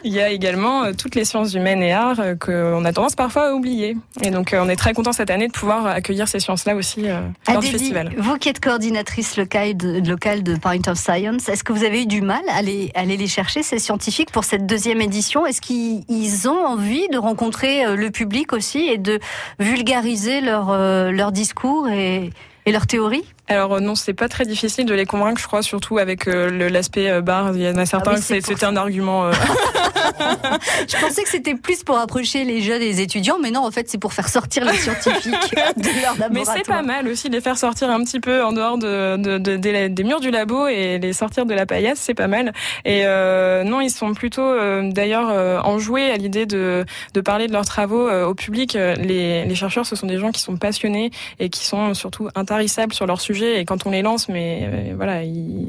Il 0.04 0.14
y 0.14 0.20
a 0.20 0.30
également 0.30 0.94
toutes 0.94 1.16
les 1.16 1.26
sciences 1.26 1.54
humaines 1.54 1.82
et 1.82 1.94
arts 1.94 2.22
qu'on 2.40 2.86
a 2.86 2.94
tendance 2.94 3.16
parfois 3.16 3.50
à 3.50 3.54
oublier. 3.54 3.98
Et 4.24 4.32
donc, 4.32 4.56
on 4.58 4.70
est 4.70 4.76
très 4.76 4.94
content 4.94 5.12
cette 5.12 5.30
année 5.30 5.48
de 5.48 5.54
pouvoir 5.54 5.86
accueillir 5.88 6.28
ces 6.28 6.40
sciences-là 6.40 6.76
aussi 6.76 7.04
lors 7.48 7.60
du 7.62 7.68
festival. 7.68 8.14
Vous 8.18 8.38
qui 8.38 8.50
êtes 8.50 8.60
coordinatrice 8.60 9.38
locale 9.38 9.76
de, 9.76 10.08
locale 10.08 10.44
de 10.44 10.56
Point 10.56 10.88
of 10.88 10.98
Science, 10.98 11.50
est-ce 11.50 11.64
que 11.64 11.74
vous 11.74 11.84
avez 11.84 12.04
eu 12.04 12.06
du 12.06 12.22
mal 12.22 12.42
à 12.50 12.58
aller, 12.58 12.92
aller 12.96 13.18
les 13.18 13.28
chercher, 13.28 13.64
ces 13.64 13.80
scientifiques, 13.80 14.32
pour 14.32 14.44
cette 14.44 14.66
deuxième 14.66 15.02
édition? 15.02 15.46
Est-ce 15.46 15.62
qu'ils 15.62 16.50
ont 16.50 16.66
envie 16.66 17.08
de 17.10 17.18
rencontrer 17.18 17.96
le 17.96 18.12
public 18.12 18.54
aussi 18.54 18.88
et 18.88 18.98
de 18.98 19.20
vulgariser 19.60 20.35
leur, 20.42 20.78
leur 21.12 21.32
discours 21.32 21.90
et, 21.90 22.32
et 22.66 22.72
leurs 22.72 22.88
théories 22.88 23.26
alors 23.48 23.80
non, 23.82 23.96
c'est 23.96 24.14
pas 24.14 24.28
très 24.28 24.46
difficile 24.46 24.86
de 24.86 24.94
les 24.94 25.06
convaincre, 25.06 25.42
je 25.42 25.48
crois, 25.48 25.62
surtout 25.62 25.98
avec 25.98 26.26
l'aspect 26.26 27.22
bar. 27.22 27.52
Il 27.56 27.62
y 27.62 27.70
en 27.70 27.78
a 27.78 27.86
certains, 27.86 28.16
ah 28.16 28.22
c'était 28.22 28.66
un 28.66 28.76
argument. 28.76 29.32
je 30.88 31.00
pensais 31.00 31.24
que 31.24 31.30
c'était 31.30 31.56
plus 31.56 31.84
pour 31.84 31.98
approcher 31.98 32.44
les 32.44 32.62
jeunes 32.62 32.82
et 32.82 32.86
les 32.86 33.02
étudiants, 33.02 33.38
mais 33.42 33.52
non, 33.52 33.66
en 33.66 33.72
fait, 33.72 33.90
c'est 33.90 33.98
pour 33.98 34.14
faire 34.14 34.30
sortir 34.30 34.66
les 34.66 34.78
scientifiques 34.78 35.32
de 35.78 36.02
leur 36.02 36.18
laboratoire. 36.18 36.30
Mais 36.32 36.44
c'est 36.46 36.66
pas 36.66 36.82
mal 36.82 37.08
aussi 37.08 37.30
de 37.30 37.36
les 37.36 37.42
faire 37.42 37.58
sortir 37.58 37.90
un 37.90 38.04
petit 38.04 38.20
peu 38.20 38.44
en 38.44 38.52
dehors 38.52 38.78
de, 38.78 39.18
de, 39.18 39.38
de, 39.38 39.88
des 39.88 40.04
murs 40.04 40.20
du 40.20 40.32
labo 40.32 40.68
et 40.68 41.00
les 41.00 41.14
sortir 41.14 41.46
de 41.46 41.54
la 41.54 41.66
paillasse, 41.66 42.00
c'est 42.00 42.14
pas 42.14 42.28
mal. 42.28 42.54
Et 42.84 43.06
euh, 43.06 43.64
non, 43.64 43.82
ils 43.82 43.90
sont 43.90 44.14
plutôt 44.14 44.42
euh, 44.42 44.92
d'ailleurs 44.92 45.30
euh, 45.30 45.60
enjoués 45.60 46.12
à 46.12 46.18
l'idée 46.18 46.46
de, 46.46 46.86
de 47.14 47.22
parler 47.22 47.48
de 47.48 47.54
leurs 47.54 47.66
travaux 47.66 48.08
euh, 48.08 48.26
au 48.26 48.36
public. 48.36 48.74
Les, 48.74 49.46
les 49.46 49.56
chercheurs, 49.56 49.86
ce 49.86 49.96
sont 49.96 50.08
des 50.08 50.18
gens 50.18 50.32
qui 50.32 50.42
sont 50.42 50.58
passionnés 50.58 51.12
et 51.40 51.50
qui 51.50 51.66
sont 51.66 51.94
surtout 51.94 52.30
intarissables 52.36 52.94
sur 52.94 53.06
leur 53.06 53.22
sujet. 53.22 53.35
Et 53.44 53.66
quand 53.66 53.86
on 53.86 53.92
les 53.92 54.02
lance, 54.02 54.30
mais 54.30 54.94
voilà, 54.96 55.22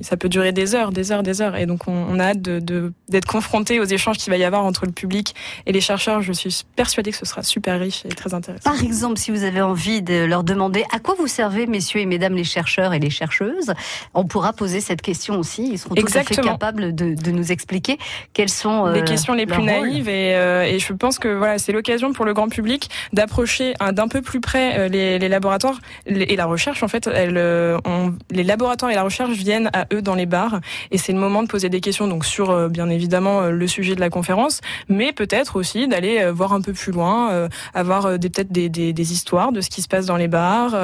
ça 0.03 0.17
peut 0.17 0.29
durer 0.29 0.53
des 0.53 0.75
heures, 0.75 0.93
des 0.93 1.13
heures, 1.13 1.23
des 1.23 1.41
heures. 1.43 1.57
Et 1.57 1.67
donc 1.67 1.89
on, 1.89 1.93
on 1.93 2.19
a 2.19 2.25
hâte 2.31 2.43
d'être 2.43 2.65
de, 2.65 2.93
d'être 3.09 3.27
confronté 3.27 3.81
aux 3.81 3.85
échanges 3.85 4.19
qu'il 4.19 4.31
va 4.31 4.37
y 4.37 4.45
avoir 4.45 4.65
entre 4.65 4.87
le 4.87 4.93
public 4.93 5.35
et 5.67 5.73
les 5.73 5.81
chercheurs. 5.81 6.23
Je 6.23 6.33
suis 6.33 6.65
persuadée 6.77 7.11
que 7.11 7.17
ce 7.17 7.27
sera 7.27 7.43
super 7.43 7.81
riche 7.81 8.05
et 8.05 8.09
très 8.11 8.35
intéressant. 8.35 8.71
Par 8.71 8.83
exemple, 8.83 9.19
si 9.19 9.31
vous 9.31 9.45
avez 9.45 9.61
envie 9.61 10.03
de 10.03 10.25
leur 10.25 10.45
demander 10.45 10.85
à 10.93 10.99
quoi 10.99 11.15
vous 11.19 11.27
servez, 11.27 11.67
messieurs 11.67 12.01
et 12.01 12.07
mesdames 12.07 12.35
les 12.35 12.45
chercheurs 12.45 12.95
et 12.95 12.99
les 12.99 13.11
chercheuses, 13.11 13.73
on 14.15 14.25
pourra 14.25 14.53
poser 14.53 14.81
cette 14.81 15.03
question 15.03 15.39
aussi. 15.39 15.69
Ils 15.73 15.79
seront 15.79 15.95
Exactement. 15.95 16.25
tout 16.25 16.41
à 16.41 16.43
fait 16.43 16.49
capables 16.49 16.95
de, 16.95 17.15
de 17.15 17.31
nous 17.31 17.53
expliquer 17.53 17.99
quelles 18.33 18.49
sont 18.49 18.87
les 18.87 19.05
questions 19.05 19.35
les 19.35 19.47
plus 19.47 19.63
naïves. 19.63 20.09
Et, 20.09 20.35
euh, 20.35 20.65
et, 20.65 20.79
je 20.79 20.93
pense 20.93 21.19
que 21.19 21.29
voilà, 21.29 21.59
c'est 21.59 21.73
l'occasion 21.73 22.13
pour 22.13 22.25
le 22.25 22.35
grand 22.35 22.49
public 22.49 22.91
d'approcher 23.13 23.75
d'un 23.93 24.09
peu 24.09 24.23
plus 24.23 24.41
près 24.41 24.79
euh, 24.79 24.89
les, 24.89 25.19
les 25.19 25.29
laboratoires 25.29 25.81
et 26.07 26.37
la 26.37 26.47
recherche. 26.47 26.83
En 26.83 26.89
fait, 26.89 27.09
elle, 27.13 27.37
euh, 27.37 27.56
on, 27.85 28.15
les 28.31 28.45
laboratoires 28.45 28.91
et 28.91 28.95
la 28.95 29.03
recherche 29.03 29.33
viennent 29.33 29.71
à 29.73 29.87
eux 29.93 30.03
dans 30.03 30.15
les 30.15 30.27
bars. 30.27 30.61
Et 30.91 30.99
c'est 30.99 31.13
le 31.13 31.19
moment 31.19 31.43
de 31.43 31.49
poser 31.49 31.69
des 31.69 31.81
questions 31.81 32.09
donc 32.09 32.25
sur 32.25 32.69
bien 32.69 32.89
évidemment 32.89 33.43
le 33.43 33.67
sujet 33.67 33.95
de 33.95 34.01
la 34.01 34.11
conférence, 34.11 34.61
mais 34.89 35.13
peut-être 35.13 35.57
aussi 35.57 35.89
d'aller 35.89 36.21
euh, 36.21 36.33
voir 36.33 36.53
un 36.53 36.61
peu 36.61 36.73
plus 36.73 36.93
loin, 36.93 37.31
euh, 37.31 37.49
avoir 37.75 38.07
euh, 38.07 38.17
des 38.19 38.31
peut-être 38.31 38.53
des, 38.53 38.69
des, 38.69 38.93
des, 38.93 39.13
histoires 39.13 39.53
de 39.53 39.61
ce 39.61 39.71
qui 39.71 39.83
se 39.83 39.89
passe 39.89 40.05
dans 40.05 40.17
les 40.17 40.29
bars, 40.29 40.77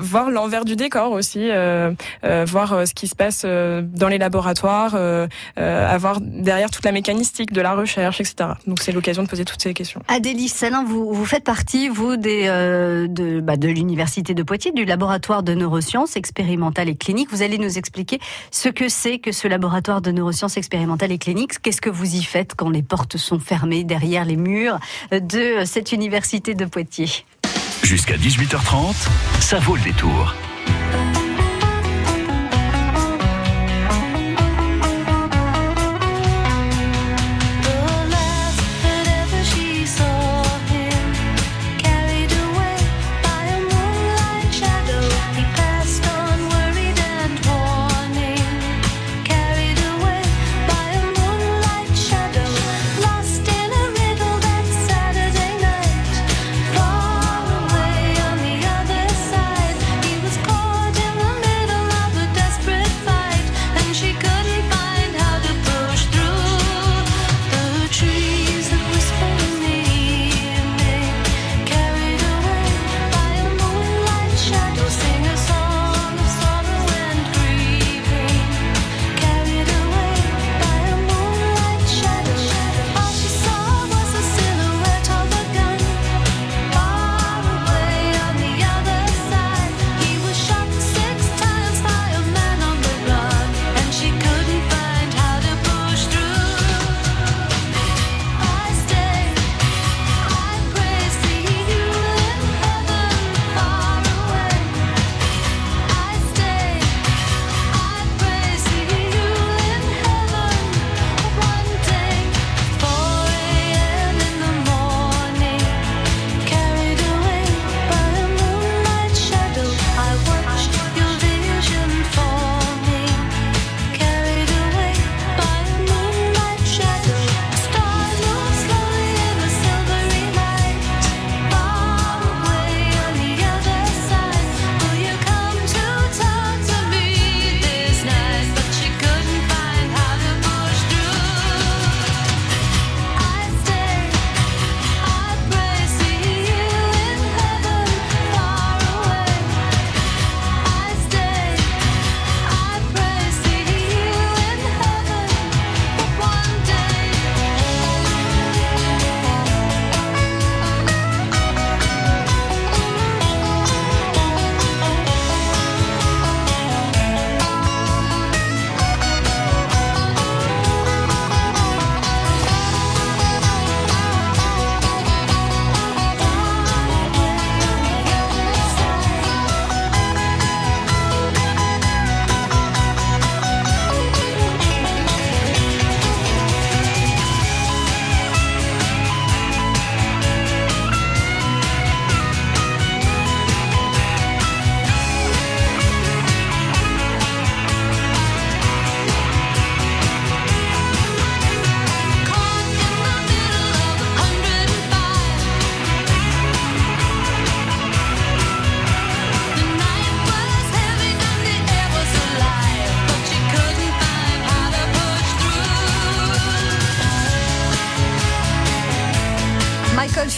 voir 0.00 0.30
l'envers 0.30 0.64
du 0.64 0.76
décor 0.76 1.12
aussi, 1.12 1.50
voir 2.22 2.86
ce 2.86 2.94
qui 2.94 3.06
se 3.06 3.14
passe 3.14 3.44
dans 3.44 4.08
les 4.08 4.18
laboratoires, 4.18 4.96
avoir 5.56 6.20
derrière 6.20 6.70
toute 6.70 6.84
la 6.84 6.92
mécanistique 6.92 7.52
de 7.52 7.60
la 7.60 7.74
recherche, 7.74 8.20
etc. 8.20 8.50
Donc 8.66 8.80
c'est 8.80 8.92
l'occasion 8.92 9.24
de 9.24 9.28
poser 9.28 9.44
toutes 9.44 9.60
ces 9.60 9.74
questions. 9.74 10.02
Adélie 10.08 10.48
Salin, 10.48 10.84
vous, 10.84 11.12
vous 11.12 11.24
faites 11.24 11.44
partie, 11.44 11.88
vous, 11.88 12.16
des, 12.16 12.46
de, 12.46 13.40
bah, 13.40 13.56
de 13.56 13.68
l'Université 13.68 14.32
de 14.32 14.42
Poitiers, 14.42 14.72
du 14.72 14.84
laboratoire 14.84 15.42
de 15.42 15.54
neurosciences 15.54 15.89
expérimentales 16.16 16.88
et 16.88 16.96
cliniques. 16.96 17.30
Vous 17.30 17.42
allez 17.42 17.58
nous 17.58 17.78
expliquer 17.78 18.20
ce 18.50 18.68
que 18.68 18.88
c'est 18.88 19.18
que 19.18 19.32
ce 19.32 19.48
laboratoire 19.48 20.00
de 20.00 20.10
neurosciences 20.12 20.56
expérimentales 20.56 21.12
et 21.12 21.18
cliniques. 21.18 21.60
Qu'est-ce 21.60 21.80
que 21.80 21.90
vous 21.90 22.14
y 22.14 22.22
faites 22.22 22.54
quand 22.54 22.70
les 22.70 22.82
portes 22.82 23.16
sont 23.16 23.38
fermées 23.38 23.84
derrière 23.84 24.24
les 24.24 24.36
murs 24.36 24.78
de 25.10 25.64
cette 25.64 25.92
université 25.92 26.54
de 26.54 26.64
Poitiers? 26.64 27.24
Jusqu'à 27.82 28.16
18h30, 28.16 29.08
ça 29.40 29.58
vaut 29.58 29.76
le 29.76 29.82
détour. 29.82 30.34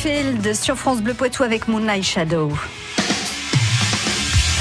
Mayfield 0.05 0.55
sur 0.55 0.77
France 0.77 1.01
Bleu 1.01 1.15
Poitou 1.15 1.45
avec 1.45 1.69
Moonlight 1.69 2.03
Shadow. 2.03 2.51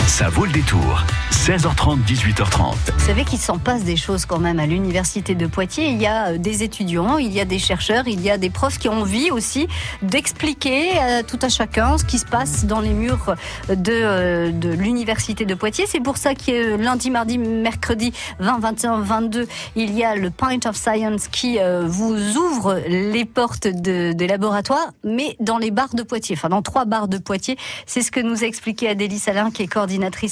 Ça 0.08 0.30
vaut 0.30 0.46
le 0.46 0.52
détour. 0.52 1.04
16h30, 1.32 2.04
18h30. 2.06 2.76
Vous 2.98 3.06
savez 3.06 3.24
qu'il 3.24 3.40
s'en 3.40 3.58
passe 3.58 3.84
des 3.84 3.96
choses 3.96 4.26
quand 4.26 4.40
même 4.40 4.60
à 4.60 4.66
l'université 4.66 5.34
de 5.34 5.48
Poitiers. 5.48 5.90
Il 5.90 6.02
y 6.02 6.06
a 6.06 6.30
euh, 6.30 6.38
des 6.38 6.64
étudiants, 6.64 7.18
il 7.18 7.32
y 7.32 7.40
a 7.40 7.46
des 7.46 7.58
chercheurs, 7.60 8.08
il 8.08 8.22
y 8.22 8.30
a 8.30 8.38
des 8.38 8.50
profs 8.50 8.78
qui 8.78 8.90
ont 8.90 9.02
envie 9.02 9.32
aussi 9.32 9.68
d'expliquer 10.02 10.98
à 11.00 11.24
tout 11.24 11.40
à 11.42 11.50
chacun 11.50 11.98
ce 11.98 12.06
qui 12.06 12.20
se 12.20 12.26
passe 12.26 12.66
dans 12.66 12.80
les 12.80 12.94
murs 12.94 13.36
de, 13.70 13.92
euh, 13.92 14.52
l'université 14.52 15.46
de 15.46 15.56
Poitiers. 15.56 15.86
C'est 15.88 16.00
pour 16.00 16.18
ça 16.18 16.36
que 16.36 16.76
lundi, 16.76 17.10
mardi, 17.10 17.38
mercredi 17.38 18.14
20, 18.40 18.60
21, 18.60 19.00
22, 19.00 19.48
il 19.76 19.98
y 19.98 20.04
a 20.04 20.16
le 20.16 20.30
Pint 20.30 20.60
of 20.68 20.76
Science 20.76 21.28
qui 21.28 21.60
euh, 21.60 21.86
vous 21.88 22.38
ouvre 22.38 22.80
les 22.88 23.26
portes 23.26 23.68
de, 23.68 24.14
des 24.14 24.28
laboratoires, 24.28 24.92
mais 25.04 25.38
dans 25.40 25.58
les 25.58 25.72
bars 25.72 25.96
de 25.96 26.04
Poitiers, 26.04 26.36
enfin 26.38 26.50
dans 26.50 26.62
trois 26.62 26.86
bars 26.86 27.08
de 27.08 27.18
Poitiers. 27.18 27.58
C'est 27.86 28.02
ce 28.02 28.12
que 28.12 28.20
nous 28.20 28.44
a 28.44 28.48
expliqué 28.48 28.90
Adélie 28.90 29.20
Salin, 29.20 29.50
qui 29.50 29.64
est 29.64 29.68
coordinatrice 29.68 29.91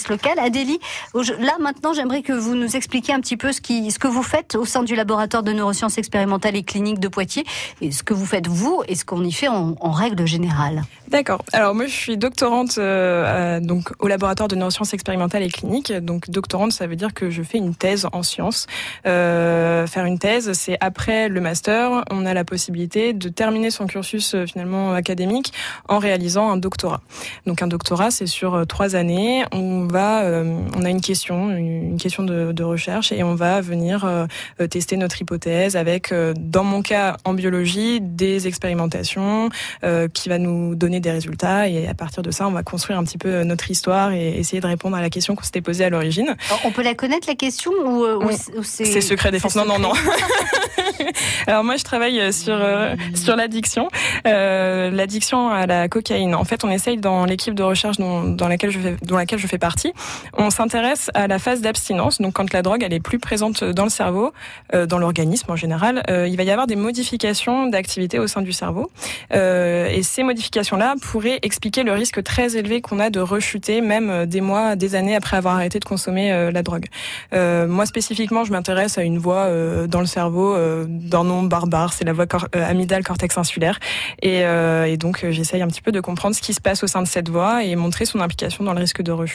locale. 0.10 0.40
Adélie, 0.40 0.80
Là, 1.14 1.54
maintenant, 1.60 1.94
j'aimerais 1.94 2.22
que 2.22 2.34
vous 2.34 2.56
nous 2.56 2.76
expliquiez 2.76 3.14
un 3.14 3.20
petit 3.20 3.38
peu 3.38 3.52
ce, 3.52 3.62
qui, 3.62 3.92
ce 3.92 4.00
que 4.00 4.08
vous 4.08 4.24
faites 4.24 4.56
au 4.56 4.66
sein 4.66 4.84
du 4.84 4.96
laboratoire 4.96 5.44
de 5.44 5.52
neurosciences 5.52 5.98
expérimentales 5.98 6.56
et 6.56 6.64
cliniques 6.64 7.00
de 7.00 7.08
Poitiers, 7.08 7.46
et 7.82 7.92
ce 7.92 8.04
que 8.04 8.14
vous 8.14 8.26
faites 8.26 8.48
vous, 8.48 8.84
et 8.88 8.96
ce 8.96 9.06
qu'on 9.06 9.24
y 9.24 9.32
fait 9.32 9.48
en, 9.48 9.76
règle 9.92 10.26
générale. 10.28 10.84
D'accord. 11.08 11.44
Alors 11.52 11.74
moi, 11.74 11.88
je 11.88 11.96
suis 11.96 12.18
doctorante 12.18 12.78
euh, 12.78 13.60
donc 13.60 13.92
au 14.00 14.08
laboratoire 14.08 14.48
de 14.48 14.56
neurosciences 14.56 14.94
expérimentales 14.94 15.42
et 15.42 15.50
cliniques. 15.50 15.92
Donc 15.92 16.30
doctorante, 16.30 16.72
ça 16.72 16.86
veut 16.86 16.96
dire 16.96 17.14
que 17.14 17.32
je 17.32 17.42
fais 17.42 17.58
une 17.58 17.74
thèse 17.74 18.08
en 18.14 18.22
sciences. 18.22 18.68
Euh, 19.08 19.88
faire 19.88 20.06
une 20.06 20.20
thèse, 20.20 20.54
c'est 20.54 20.78
après 20.80 21.28
le 21.28 21.42
master, 21.42 22.04
on 22.12 22.26
a 22.26 22.34
la 22.34 22.44
possibilité 22.44 23.14
de 23.14 23.30
terminer 23.30 23.72
son 23.72 23.88
cursus 23.88 24.36
euh, 24.36 24.46
finalement 24.46 24.94
académique 24.94 25.52
en 25.88 25.98
réalisant 25.98 26.52
un 26.52 26.58
doctorat. 26.58 27.02
Donc 27.48 27.64
un 27.64 27.68
doctorat, 27.68 28.12
c'est 28.12 28.28
sur 28.28 28.66
trois 28.68 28.96
années. 28.96 29.46
On 29.52 29.86
va, 29.88 30.24
euh, 30.24 30.60
on 30.76 30.86
a 30.86 30.90
une 30.90 31.02
question, 31.02 31.52
une 31.52 31.98
question 31.98 32.24
de, 32.24 32.52
de, 32.52 32.64
recherche, 32.64 33.12
et 33.12 33.24
on 33.24 33.36
va 33.36 33.62
venir 33.62 34.06
euh, 34.06 34.68
tester 34.68 34.98
notre 34.98 35.22
hypothèse 35.22 35.76
avec, 35.76 36.14
dans 36.38 36.64
mon 36.64 36.82
cas 36.82 37.18
en 37.26 37.34
biologie, 37.34 38.00
des 38.02 38.48
expérimentations 38.48 39.50
qui 40.14 40.30
va 40.30 40.38
nous 40.38 40.76
donner 40.76 41.00
des 41.00 41.12
résultats 41.12 41.68
et 41.68 41.88
à 41.88 41.94
partir 41.94 42.24
de 42.24 42.32
ça, 42.32 42.48
on 42.48 42.52
va 42.52 42.64
construire 42.64 43.00
un 43.00 43.04
petit 43.04 43.18
peu 43.18 43.30
euh, 43.30 43.44
notre 43.44 43.70
histoire 43.72 44.12
et 44.12 44.38
essayer 44.38 44.62
de 44.62 44.68
répondre 44.68 44.96
à 44.96 45.02
la 45.02 45.10
question 45.10 45.36
qu'on 45.36 45.44
s'était 45.44 45.62
posée 45.62 45.86
à 45.86 45.90
l'origine. 45.90 46.36
On 46.64 46.72
peut 46.72 46.84
la 46.84 46.94
connaître 46.94 47.28
la 47.28 47.36
question 47.36 47.72
ou, 47.72 48.04
euh, 48.04 48.20
ou 48.58 48.64
c'est 48.64 49.02
secret 49.02 49.32
défense 49.32 49.56
Non, 49.56 49.66
non, 49.66 49.80
non. 49.80 49.94
Alors 51.48 51.64
moi, 51.64 51.78
je 51.78 51.84
travaille 51.84 52.20
euh, 52.20 52.32
sur 52.32 52.60
sur 53.16 53.36
l'addiction, 53.36 53.90
euh, 54.28 54.92
l'addiction 54.92 55.50
à 55.50 55.66
la 55.66 55.88
cocaïne. 55.88 56.36
En 56.36 56.44
fait, 56.44 56.64
on 56.64 56.70
essaye 56.70 56.98
dans 56.98 57.26
l'équipe 57.26 57.54
de 57.54 57.64
recherche 57.64 57.98
dont, 57.98 58.24
dans 58.24 58.48
laquelle 58.48 58.72
je 58.72 58.80
fais, 58.80 58.96
dans 59.02 59.18
laquelle 59.18 59.39
je 59.40 59.48
fais 59.48 59.58
partie, 59.58 59.94
on 60.38 60.50
s'intéresse 60.50 61.10
à 61.14 61.28
la 61.28 61.40
phase 61.40 61.62
d'abstinence. 61.62 62.22
Donc 62.22 62.34
quand 62.34 62.54
la 62.54 62.62
drogue 62.62 62.84
elle 62.84 62.94
est 62.94 63.00
plus 63.00 63.20
présente 63.20 63.64
dans 63.64 63.84
le 63.84 63.90
cerveau, 63.90 64.34
euh, 64.74 64.86
dans 64.86 65.00
l'organisme 65.00 65.52
en 65.52 65.56
général, 65.56 66.04
euh, 66.10 66.28
il 66.28 66.38
va 66.38 66.44
y 66.44 66.52
avoir 66.52 66.68
des 66.68 66.76
modifications 66.76 67.68
d'activité 67.68 68.20
au 68.20 68.28
sein 68.28 68.42
du 68.42 68.54
cerveau. 68.54 68.90
et 69.32 70.02
ces 70.04 70.24
modifications-là 70.24 70.96
pourrait 71.02 71.40
expliquer 71.42 71.84
le 71.84 71.94
risque 71.94 72.24
très 72.24 72.56
élevé 72.56 72.82
qu'on 72.82 73.00
a 73.00 73.10
de 73.10 73.20
rechuter 73.20 73.82
même 73.82 74.10
euh, 74.10 74.26
des 74.26 74.42
mois, 74.42 74.76
des 74.76 74.96
années 74.96 75.16
après 75.16 75.38
avoir 75.38 75.56
arrêté 75.56 75.80
de 75.80 75.86
consommer 75.86 76.32
euh, 76.32 76.52
la 76.52 76.64
drogue. 76.64 76.86
Euh, 77.34 77.68
moi 77.68 77.86
spécifiquement, 77.86 78.44
je 78.44 78.52
m'intéresse 78.52 78.98
à 78.98 79.04
une 79.04 79.18
voie 79.18 79.46
euh, 79.46 79.88
dans 79.88 80.00
le 80.00 80.06
cerveau 80.06 80.56
d'un 80.88 81.24
nom 81.24 81.44
barbare, 81.44 81.94
c'est 81.94 82.06
la 82.06 82.14
voie 82.14 82.28
cor 82.28 82.48
amygdale 82.54 83.04
cortex 83.04 83.38
insulaire, 83.38 83.80
et, 84.22 84.40
et 84.42 84.98
donc 84.98 85.26
j'essaye 85.30 85.62
un 85.62 85.68
petit 85.68 85.82
peu 85.82 85.92
de 85.92 86.00
comprendre 86.00 86.36
ce 86.36 86.42
qui 86.42 86.54
se 86.54 86.62
passe 86.62 86.84
au 86.84 86.88
sein 86.88 87.02
de 87.02 87.08
cette 87.08 87.30
voie 87.30 87.64
et 87.64 87.76
montrer 87.76 88.06
son 88.06 88.20
implication 88.20 88.64
dans 88.64 88.74
le 88.74 88.80
risque 88.80 89.02
de 89.02 89.12
rechute. 89.12 89.29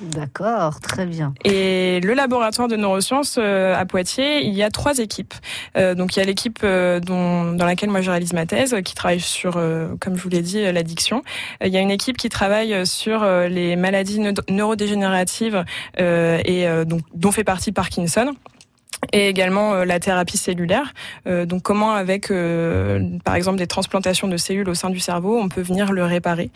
D'accord, 0.00 0.80
très 0.80 1.04
bien. 1.04 1.34
Et 1.44 2.00
le 2.00 2.14
laboratoire 2.14 2.68
de 2.68 2.76
neurosciences 2.76 3.38
à 3.38 3.84
Poitiers, 3.84 4.44
il 4.46 4.54
y 4.54 4.62
a 4.62 4.70
trois 4.70 4.98
équipes. 4.98 5.34
donc 5.76 6.16
il 6.16 6.20
y 6.20 6.22
a 6.22 6.24
l'équipe 6.24 6.60
dont 6.62 7.52
dans 7.52 7.66
laquelle 7.66 7.90
moi 7.90 8.00
je 8.00 8.10
réalise 8.10 8.32
ma 8.32 8.46
thèse, 8.46 8.76
qui 8.84 8.94
travaille 8.94 9.20
sur, 9.20 9.60
comme 10.00 10.16
je 10.16 10.22
vous 10.22 10.30
l'ai 10.30 10.40
dit, 10.40 10.62
l'addiction 10.72 11.22
euh, 11.62 11.66
il 11.66 11.72
y 11.72 11.76
a 11.76 11.80
une 11.80 11.90
équipe 11.90 12.16
qui 12.16 12.28
travaille 12.28 12.86
sur 12.86 13.22
euh, 13.22 13.48
les 13.48 13.76
maladies 13.76 14.20
neurodégénératives 14.48 15.64
euh, 16.00 16.40
et 16.44 16.66
donc 16.84 17.02
dont 17.14 17.32
fait 17.32 17.44
partie 17.44 17.72
Parkinson 17.72 18.34
et 19.12 19.28
également 19.28 19.74
euh, 19.74 19.84
la 19.84 19.98
thérapie 19.98 20.36
cellulaire. 20.36 20.92
Euh, 21.26 21.46
donc 21.46 21.62
comment 21.62 21.92
avec 21.92 22.30
euh, 22.30 23.00
par 23.24 23.34
exemple 23.34 23.58
des 23.58 23.66
transplantations 23.66 24.28
de 24.28 24.36
cellules 24.36 24.68
au 24.68 24.74
sein 24.74 24.90
du 24.90 25.00
cerveau, 25.00 25.38
on 25.38 25.48
peut 25.48 25.62
venir 25.62 25.92
le 25.92 26.04
réparer 26.04 26.50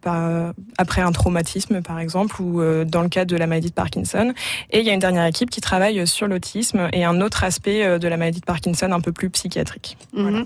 par, 0.00 0.52
après 0.78 1.02
un 1.02 1.12
traumatisme 1.12 1.82
par 1.82 1.98
exemple 1.98 2.40
ou 2.40 2.62
dans 2.84 3.02
le 3.02 3.08
cas 3.08 3.24
de 3.24 3.36
la 3.36 3.46
maladie 3.46 3.68
de 3.68 3.74
Parkinson. 3.74 4.32
Et 4.70 4.80
il 4.80 4.86
y 4.86 4.90
a 4.90 4.92
une 4.92 5.00
dernière 5.00 5.26
équipe 5.26 5.50
qui 5.50 5.60
travaille 5.60 6.06
sur 6.06 6.26
l'autisme 6.26 6.88
et 6.92 7.04
un 7.04 7.20
autre 7.20 7.44
aspect 7.44 7.98
de 7.98 8.08
la 8.08 8.16
maladie 8.16 8.40
de 8.40 8.44
Parkinson 8.44 8.90
un 8.92 9.00
peu 9.00 9.12
plus 9.12 9.30
psychiatrique. 9.30 9.96
Mhm. 10.12 10.44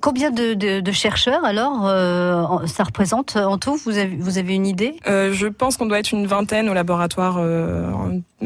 combien 0.00 0.30
de, 0.30 0.54
de, 0.54 0.80
de, 0.80 0.92
chercheurs 0.92 1.44
alors 1.44 2.62
ça 2.66 2.84
représente 2.84 3.36
en 3.36 3.58
tout 3.58 3.76
vous 3.76 3.98
avez, 3.98 4.16
vous 4.16 4.38
avez 4.38 4.54
une 4.54 4.66
idée? 4.66 4.96
Je 5.06 5.46
pense 5.46 5.76
qu'on 5.76 5.86
doit 5.86 5.98
être 5.98 6.12
une 6.12 6.26
vingtaine 6.26 6.68
au 6.68 6.74
laboratoire. 6.74 7.38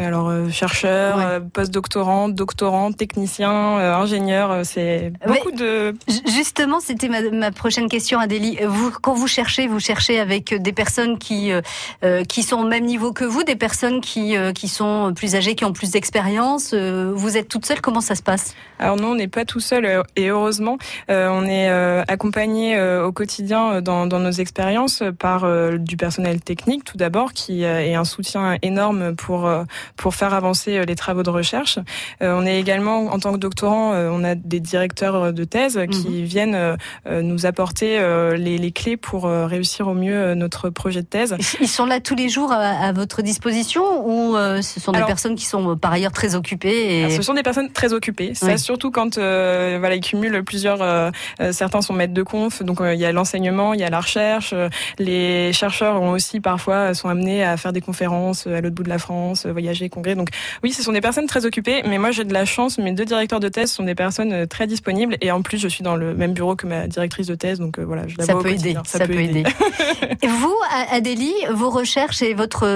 Alors 0.04 0.32
chercheurs, 0.50 1.18
ouais. 1.18 1.40
postdoctorants 1.52 2.28
doctorants, 2.28 2.28
doctorants, 2.28 2.92
techniciens, 2.92 3.78
euh, 3.78 3.94
ingénieurs. 3.94 4.50
Euh, 4.50 4.62
c'est 4.64 5.12
beaucoup 5.26 5.50
de. 5.50 5.94
Justement, 6.26 6.80
c'était 6.80 7.08
ma, 7.08 7.22
ma, 7.30 7.50
prochaine 7.50 7.88
question, 7.88 8.18
Adélie. 8.18 8.58
Vous, 8.64 8.92
quand 9.02 9.14
vous 9.14 9.26
cherchez, 9.26 9.66
vous 9.66 9.80
cherchez 9.80 10.20
avec 10.20 10.54
des 10.54 10.72
personnes 10.72 11.18
qui 11.18 11.50
euh, 11.52 12.24
qui 12.24 12.42
sont 12.42 12.56
au 12.56 12.66
même 12.66 12.84
niveau 12.84 13.12
que 13.12 13.24
vous, 13.24 13.44
des 13.44 13.56
personnes 13.56 14.00
qui 14.00 14.34
qui 14.54 14.68
sont 14.68 15.12
plus 15.14 15.34
âgées, 15.34 15.54
qui 15.54 15.64
ont 15.64 15.72
plus 15.72 15.92
d'expérience. 15.92 16.74
vous 16.74 17.36
êtes 17.36 17.48
toute 17.48 17.66
seule. 17.66 17.80
Comment 17.80 18.00
ça 18.00 18.14
se 18.14 18.22
passe? 18.22 18.54
Alors 18.78 18.96
non, 18.96 19.08
on 19.08 19.14
n'est 19.14 19.28
pas 19.28 19.44
tout 19.44 19.60
seul 19.60 20.04
et 20.16 20.28
heureusement, 20.28 20.78
on 21.08 21.44
est 21.46 21.68
accompagné 22.08 22.80
au 22.80 23.12
quotidien 23.12 23.80
dans, 23.80 24.06
dans 24.06 24.20
nos 24.20 24.30
expériences 24.30 25.02
par 25.18 25.46
du 25.78 25.96
personnel 25.96 26.40
technique 26.40 26.84
tout 26.84 26.96
d'abord, 26.96 27.32
qui 27.32 27.62
est 27.62 27.94
un 27.94 28.04
soutien 28.04 28.56
énorme 28.62 29.14
pour 29.14 29.48
pour 29.96 30.14
faire 30.14 30.34
avancer 30.34 30.84
les 30.84 30.94
travaux 30.94 31.22
de 31.22 31.30
recherche. 31.30 31.78
Euh, 32.22 32.34
on 32.36 32.46
est 32.46 32.58
également, 32.58 33.06
en 33.06 33.18
tant 33.18 33.32
que 33.32 33.38
doctorant, 33.38 33.92
euh, 33.92 34.10
on 34.12 34.24
a 34.24 34.34
des 34.34 34.60
directeurs 34.60 35.32
de 35.32 35.44
thèse 35.44 35.80
qui 35.90 36.08
mhm. 36.08 36.24
viennent 36.24 36.54
euh, 36.54 37.22
nous 37.22 37.46
apporter 37.46 37.98
les, 38.36 38.58
les, 38.58 38.72
clés 38.72 38.96
pour 38.96 39.24
réussir 39.24 39.88
au 39.88 39.94
mieux 39.94 40.34
notre 40.34 40.70
projet 40.70 41.02
de 41.02 41.06
thèse. 41.06 41.36
Ils 41.60 41.68
sont 41.68 41.86
là 41.86 42.00
tous 42.00 42.14
les 42.14 42.28
jours 42.28 42.52
à, 42.52 42.58
à 42.58 42.92
votre 42.92 43.22
disposition 43.22 44.06
ou 44.06 44.36
ce 44.36 44.80
sont 44.80 44.92
des 44.92 44.98
alors, 44.98 45.08
personnes 45.08 45.34
qui 45.34 45.46
sont 45.46 45.76
par 45.76 45.92
ailleurs 45.92 46.12
très 46.12 46.34
occupées 46.34 47.02
et... 47.02 47.10
Ce 47.10 47.22
sont 47.22 47.34
des 47.34 47.42
personnes 47.42 47.70
très 47.72 47.92
occupées. 47.92 48.34
Ça, 48.34 48.46
oui. 48.46 48.58
surtout 48.58 48.90
quand 48.90 49.18
euh, 49.18 49.76
voilà, 49.78 49.94
ils 49.94 50.00
cumulent 50.00 50.42
plusieurs. 50.44 50.82
Euh, 50.82 51.10
certains 51.52 51.80
sont 51.80 51.92
maîtres 51.92 52.14
de 52.14 52.22
conf, 52.22 52.62
donc 52.62 52.80
euh, 52.80 52.94
il 52.94 53.00
y 53.00 53.04
a 53.04 53.12
l'enseignement, 53.12 53.74
il 53.74 53.80
y 53.80 53.84
a 53.84 53.90
la 53.90 54.00
recherche. 54.00 54.54
les 54.98 55.52
chercheurs 55.52 56.00
ont 56.00 56.10
aussi 56.10 56.40
parfois 56.40 56.94
sont 56.94 57.08
amenés 57.08 57.44
à 57.44 57.56
faire 57.56 57.72
des 57.72 57.80
conférences 57.80 58.46
à 58.46 58.60
l'autre 58.60 58.74
bout 58.74 58.82
de 58.82 58.88
la 58.88 58.98
France, 58.98 59.46
voyager, 59.68 59.88
congrès. 59.88 60.14
Donc 60.14 60.28
oui, 60.62 60.72
ce 60.72 60.82
sont 60.82 60.92
des 60.92 61.00
personnes 61.00 61.26
très 61.26 61.44
occupées 61.44 61.82
mais 61.86 61.98
moi 61.98 62.10
j'ai 62.10 62.24
de 62.24 62.32
la 62.32 62.44
chance. 62.44 62.78
Mes 62.78 62.92
deux 62.92 63.04
directeurs 63.04 63.40
de 63.40 63.48
thèse 63.48 63.70
sont 63.70 63.84
des 63.84 63.94
personnes 63.94 64.32
euh, 64.32 64.46
très 64.46 64.66
disponibles 64.66 65.16
et 65.20 65.30
en 65.30 65.42
plus 65.42 65.58
je 65.58 65.68
suis 65.68 65.82
dans 65.82 65.96
le 65.96 66.14
même 66.14 66.32
bureau 66.32 66.56
que 66.56 66.66
ma 66.66 66.86
directrice 66.86 67.26
de 67.26 67.34
thèse, 67.34 67.58
donc 67.58 67.78
euh, 67.78 67.84
voilà, 67.84 68.08
je 68.08 68.16
la 68.16 68.24
ça 68.24 68.32
vois 68.32 68.42
peut 68.42 68.50
au 68.50 68.52
aider. 68.52 68.74
Ça, 68.84 68.98
ça, 68.98 69.06
peut, 69.06 69.14
peut 69.14 69.20
aider. 69.20 69.44
aider. 70.02 70.28
vous, 70.28 70.56
Adélie, 70.90 71.34
vos 71.52 71.70
recherches 71.70 72.22
et 72.22 72.34
votre 72.34 72.66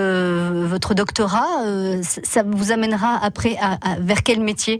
votre 0.66 0.94
doctorat, 0.94 1.64
ça 2.02 2.42
vous 2.44 2.72
amènera 2.72 3.18
après 3.22 3.56
à, 3.60 3.78
à, 3.82 3.98
vers 4.00 4.22
quel 4.22 4.40
métier? 4.40 4.78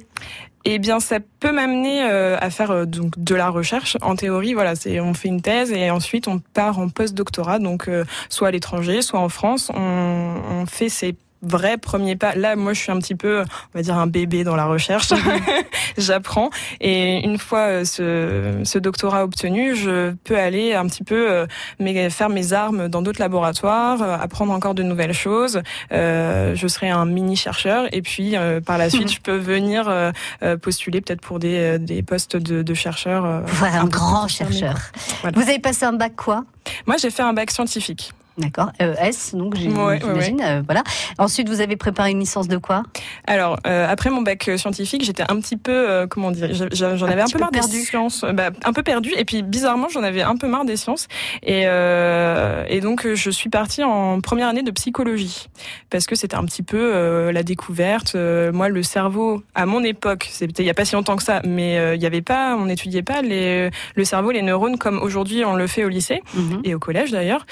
Eh 0.65 0.79
bien, 0.79 1.01
ça 1.01 1.19
peut 1.41 1.51
m'amener 1.51 2.05
euh, 2.05 2.37
à 2.41 2.51
faire 2.51 2.71
euh, 2.71 2.85
donc 2.85 3.19
de 3.19 3.35
la 3.35 3.49
recherche. 3.49 3.97
En 4.01 4.15
théorie, 4.15 4.55
voilà, 4.55 4.77
c'est 4.77 5.01
on 5.01 5.13
fait 5.13 5.29
une 5.29 5.43
thèse 5.43 5.73
et 5.73 5.91
ensuite 5.91 6.29
on 6.29 6.39
part 6.39 6.79
en 6.79 6.89
post-doctorat, 6.89 7.59
donc 7.59 7.89
euh, 7.89 8.05
soit 8.29 8.49
à 8.49 8.51
l'étranger, 8.53 9.03
soit 9.03 9.19
en 9.19 9.29
France. 9.29 9.71
On, 9.75 10.37
on 10.51 10.67
fait 10.67 10.89
ces 10.89 11.17
vrai 11.43 11.77
premier 11.77 12.17
pas. 12.17 12.35
Là, 12.35 12.57
moi, 12.57 12.73
je 12.73 12.81
suis 12.81 12.93
un 12.93 12.99
petit 12.99 13.15
peu, 13.15 13.41
on 13.43 13.79
va 13.79 13.83
dire, 13.83 13.97
un 13.97 14.07
bébé 14.07 14.45
dans 14.45 14.57
la 14.57 14.67
recherche. 14.67 15.09
J'apprends. 15.99 16.51
Et 16.81 17.25
une 17.25 17.39
fois 17.39 17.85
ce, 17.85 18.61
ce, 18.65 18.79
doctorat 18.79 19.25
obtenu, 19.25 19.77
je 19.77 20.13
peux 20.25 20.39
aller 20.39 20.75
un 20.75 20.87
petit 20.87 21.05
peu 21.05 21.31
euh, 21.31 22.11
faire 22.11 22.29
mes 22.29 22.53
armes 22.53 22.89
dans 22.89 23.03
d'autres 23.03 23.21
laboratoires, 23.21 24.03
euh, 24.03 24.17
apprendre 24.17 24.53
encore 24.53 24.75
de 24.75 24.83
nouvelles 24.83 25.13
choses. 25.13 25.63
Euh, 25.93 26.55
je 26.55 26.67
serai 26.67 26.91
un 26.91 27.05
mini 27.05 27.37
chercheur. 27.37 27.87
Et 27.93 28.03
puis, 28.03 28.37
euh, 28.37 28.61
par 28.61 28.79
la 28.79 28.91
suite, 28.91 29.13
je 29.13 29.21
peux 29.21 29.37
venir 29.37 29.89
euh, 29.89 30.13
postuler 30.57 31.01
peut-être 31.01 31.21
pour 31.21 31.39
des, 31.39 31.79
des 31.79 32.03
postes 32.03 32.37
de, 32.37 32.63
de 32.63 32.75
chercheurs. 32.75 33.43
voilà, 33.47 33.81
un, 33.81 33.85
un 33.85 33.89
grand 33.89 34.29
chercheur. 34.29 34.77
Voilà. 35.21 35.39
Vous 35.39 35.49
avez 35.49 35.59
passé 35.59 35.85
un 35.85 35.93
bac 35.93 36.15
quoi? 36.17 36.45
Moi, 36.87 36.97
j'ai 37.01 37.11
fait 37.11 37.23
un 37.23 37.33
bac 37.33 37.51
scientifique. 37.51 38.13
D'accord. 38.43 38.73
Euh, 38.83 38.95
S, 39.01 39.35
donc 39.35 39.57
j'ai- 39.57 39.69
Ouais, 39.69 39.83
ouais, 39.85 40.01
j'imagine. 40.01 40.41
euh, 40.43 40.63
voilà. 40.67 40.83
Ensuite, 41.19 41.49
vous 41.49 41.61
avez 41.61 41.77
préparé 41.77 42.11
une 42.11 42.21
licence 42.21 42.49
de 42.49 42.57
quoi? 42.57 42.83
Alors, 43.27 43.59
euh, 43.67 43.87
après 43.89 44.11
mon 44.11 44.23
bac 44.23 44.49
euh, 44.49 44.57
scientifique, 44.57 45.05
j'étais 45.05 45.23
un 45.31 45.41
petit 45.41 45.57
peu, 45.57 45.73
euh, 45.73 46.07
comment 46.07 46.31
dire, 46.31 46.49
j'en 46.73 47.07
avais 47.07 47.23
un 47.23 47.27
peu 47.27 47.33
peu 47.33 47.39
marre 47.39 47.51
perdu. 47.51 47.79
des 47.79 47.85
sciences, 47.85 48.25
euh, 48.25 48.33
bah, 48.33 48.51
un 48.65 48.73
peu 48.73 48.83
perdu. 48.83 49.11
Et 49.17 49.25
puis 49.25 49.43
bizarrement, 49.43 49.89
j'en 49.89 50.03
avais 50.03 50.23
un 50.23 50.37
peu 50.37 50.49
marre 50.49 50.65
des 50.65 50.77
sciences. 50.77 51.09
Et, 51.43 51.63
euh, 51.67 52.65
et 52.69 52.81
donc, 52.81 53.07
euh, 53.07 53.15
je 53.15 53.31
suis 53.31 53.49
partie 53.51 53.83
en 53.85 54.21
première 54.21 54.49
année 54.49 54.63
de 54.63 54.71
psychologie 54.71 55.49
parce 55.91 56.07
que 56.07 56.15
c'était 56.15 56.37
un 56.37 56.45
petit 56.45 56.63
peu 56.63 56.79
euh, 56.95 57.33
la 57.33 57.43
découverte. 57.43 58.15
Euh, 58.15 58.53
moi, 58.53 58.69
le 58.69 58.83
cerveau, 58.83 59.43
à 59.55 59.67
mon 59.67 59.83
époque, 59.85 60.29
c'était 60.31 60.63
il 60.63 60.67
y 60.67 60.71
a 60.71 60.75
pas 60.75 60.85
si 60.85 60.95
longtemps 60.95 61.17
que 61.17 61.23
ça, 61.23 61.41
mais 61.45 61.79
euh, 61.79 61.95
il 61.95 62.03
y 62.03 62.07
avait 62.07 62.23
pas, 62.23 62.57
on 62.57 62.65
n'étudiait 62.67 63.03
pas 63.03 63.23
les, 63.23 63.71
le 63.95 64.05
cerveau, 64.05 64.31
les 64.31 64.43
neurones 64.43 64.79
comme 64.79 64.99
aujourd'hui 65.01 65.45
on 65.45 65.55
le 65.55 65.67
fait 65.67 65.85
au 65.85 65.89
lycée 65.89 66.23
Mhm. 66.35 66.61
et 66.65 66.75
au 66.75 66.79
collège 66.79 67.11
d'ailleurs. 67.11 67.47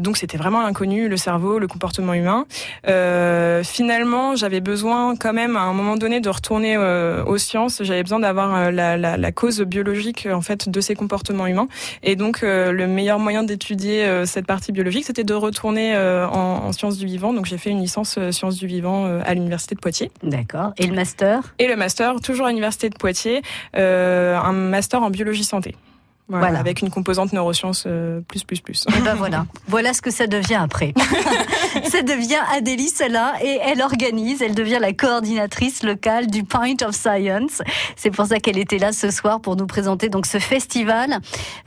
Donc 0.00 0.16
c'était 0.16 0.36
vraiment 0.36 0.64
inconnu, 0.64 1.08
le 1.08 1.16
cerveau, 1.16 1.58
le 1.58 1.66
comportement 1.66 2.14
humain. 2.14 2.46
Euh, 2.88 3.62
finalement, 3.62 4.36
j'avais 4.36 4.60
besoin 4.60 5.16
quand 5.16 5.32
même 5.32 5.56
à 5.56 5.60
un 5.60 5.72
moment 5.72 5.96
donné 5.96 6.20
de 6.20 6.28
retourner 6.28 6.76
euh, 6.76 7.24
aux 7.24 7.38
sciences. 7.38 7.82
J'avais 7.82 8.02
besoin 8.02 8.20
d'avoir 8.20 8.54
euh, 8.54 8.70
la, 8.70 8.96
la, 8.96 9.16
la 9.16 9.32
cause 9.32 9.60
biologique 9.62 10.26
en 10.30 10.40
fait 10.40 10.68
de 10.68 10.80
ces 10.80 10.94
comportements 10.94 11.46
humains. 11.46 11.68
Et 12.02 12.16
donc 12.16 12.40
le 12.42 12.86
meilleur 12.86 13.18
moyen 13.18 13.42
d'étudier 13.42 14.24
cette 14.26 14.46
partie 14.46 14.72
biologique, 14.72 15.04
c'était 15.04 15.24
de 15.24 15.34
retourner 15.34 15.96
en, 15.96 16.66
en 16.66 16.72
sciences 16.72 16.98
du 16.98 17.06
vivant. 17.06 17.32
Donc 17.32 17.46
j'ai 17.46 17.58
fait 17.58 17.70
une 17.70 17.80
licence 17.80 18.18
sciences 18.30 18.56
du 18.56 18.66
vivant 18.66 19.20
à 19.24 19.34
l'université 19.34 19.74
de 19.74 19.80
Poitiers 19.80 20.10
D'accord. 20.22 20.72
Et 20.78 20.86
le 20.86 20.94
master? 20.94 21.54
Et 21.58 21.68
le 21.68 21.76
master 21.76 22.20
toujours 22.20 22.46
à 22.46 22.48
l'université 22.50 22.88
de 22.88 22.94
Poitiers, 22.94 23.42
euh, 23.76 24.36
un 24.36 24.52
master 24.52 25.02
en 25.02 25.10
biologie 25.10 25.44
santé. 25.44 25.74
Voilà, 26.30 26.46
Voilà. 26.46 26.60
avec 26.60 26.80
une 26.80 26.90
composante 26.90 27.32
neurosciences 27.32 27.84
euh, 27.86 28.20
plus 28.28 28.44
plus 28.44 28.60
plus. 28.60 28.86
Et 28.96 29.00
ben 29.02 29.14
voilà. 29.14 29.46
voilà 29.68 29.92
ce 29.92 30.00
que 30.00 30.10
ça 30.10 30.26
devient 30.26 30.60
après. 30.62 30.94
ça 31.90 32.02
devient 32.02 32.38
Adélie 32.56 32.88
cela 32.88 33.34
et 33.42 33.58
elle 33.64 33.82
organise, 33.82 34.40
elle 34.40 34.54
devient 34.54 34.78
la 34.80 34.92
coordinatrice 34.92 35.82
locale 35.82 36.28
du 36.28 36.44
Pint 36.44 36.76
of 36.86 36.94
Science. 36.94 37.62
C'est 37.96 38.10
pour 38.10 38.26
ça 38.26 38.38
qu'elle 38.38 38.58
était 38.58 38.78
là 38.78 38.92
ce 38.92 39.10
soir 39.10 39.40
pour 39.40 39.56
nous 39.56 39.66
présenter 39.66 40.08
donc 40.08 40.24
ce 40.26 40.38
festival 40.38 41.18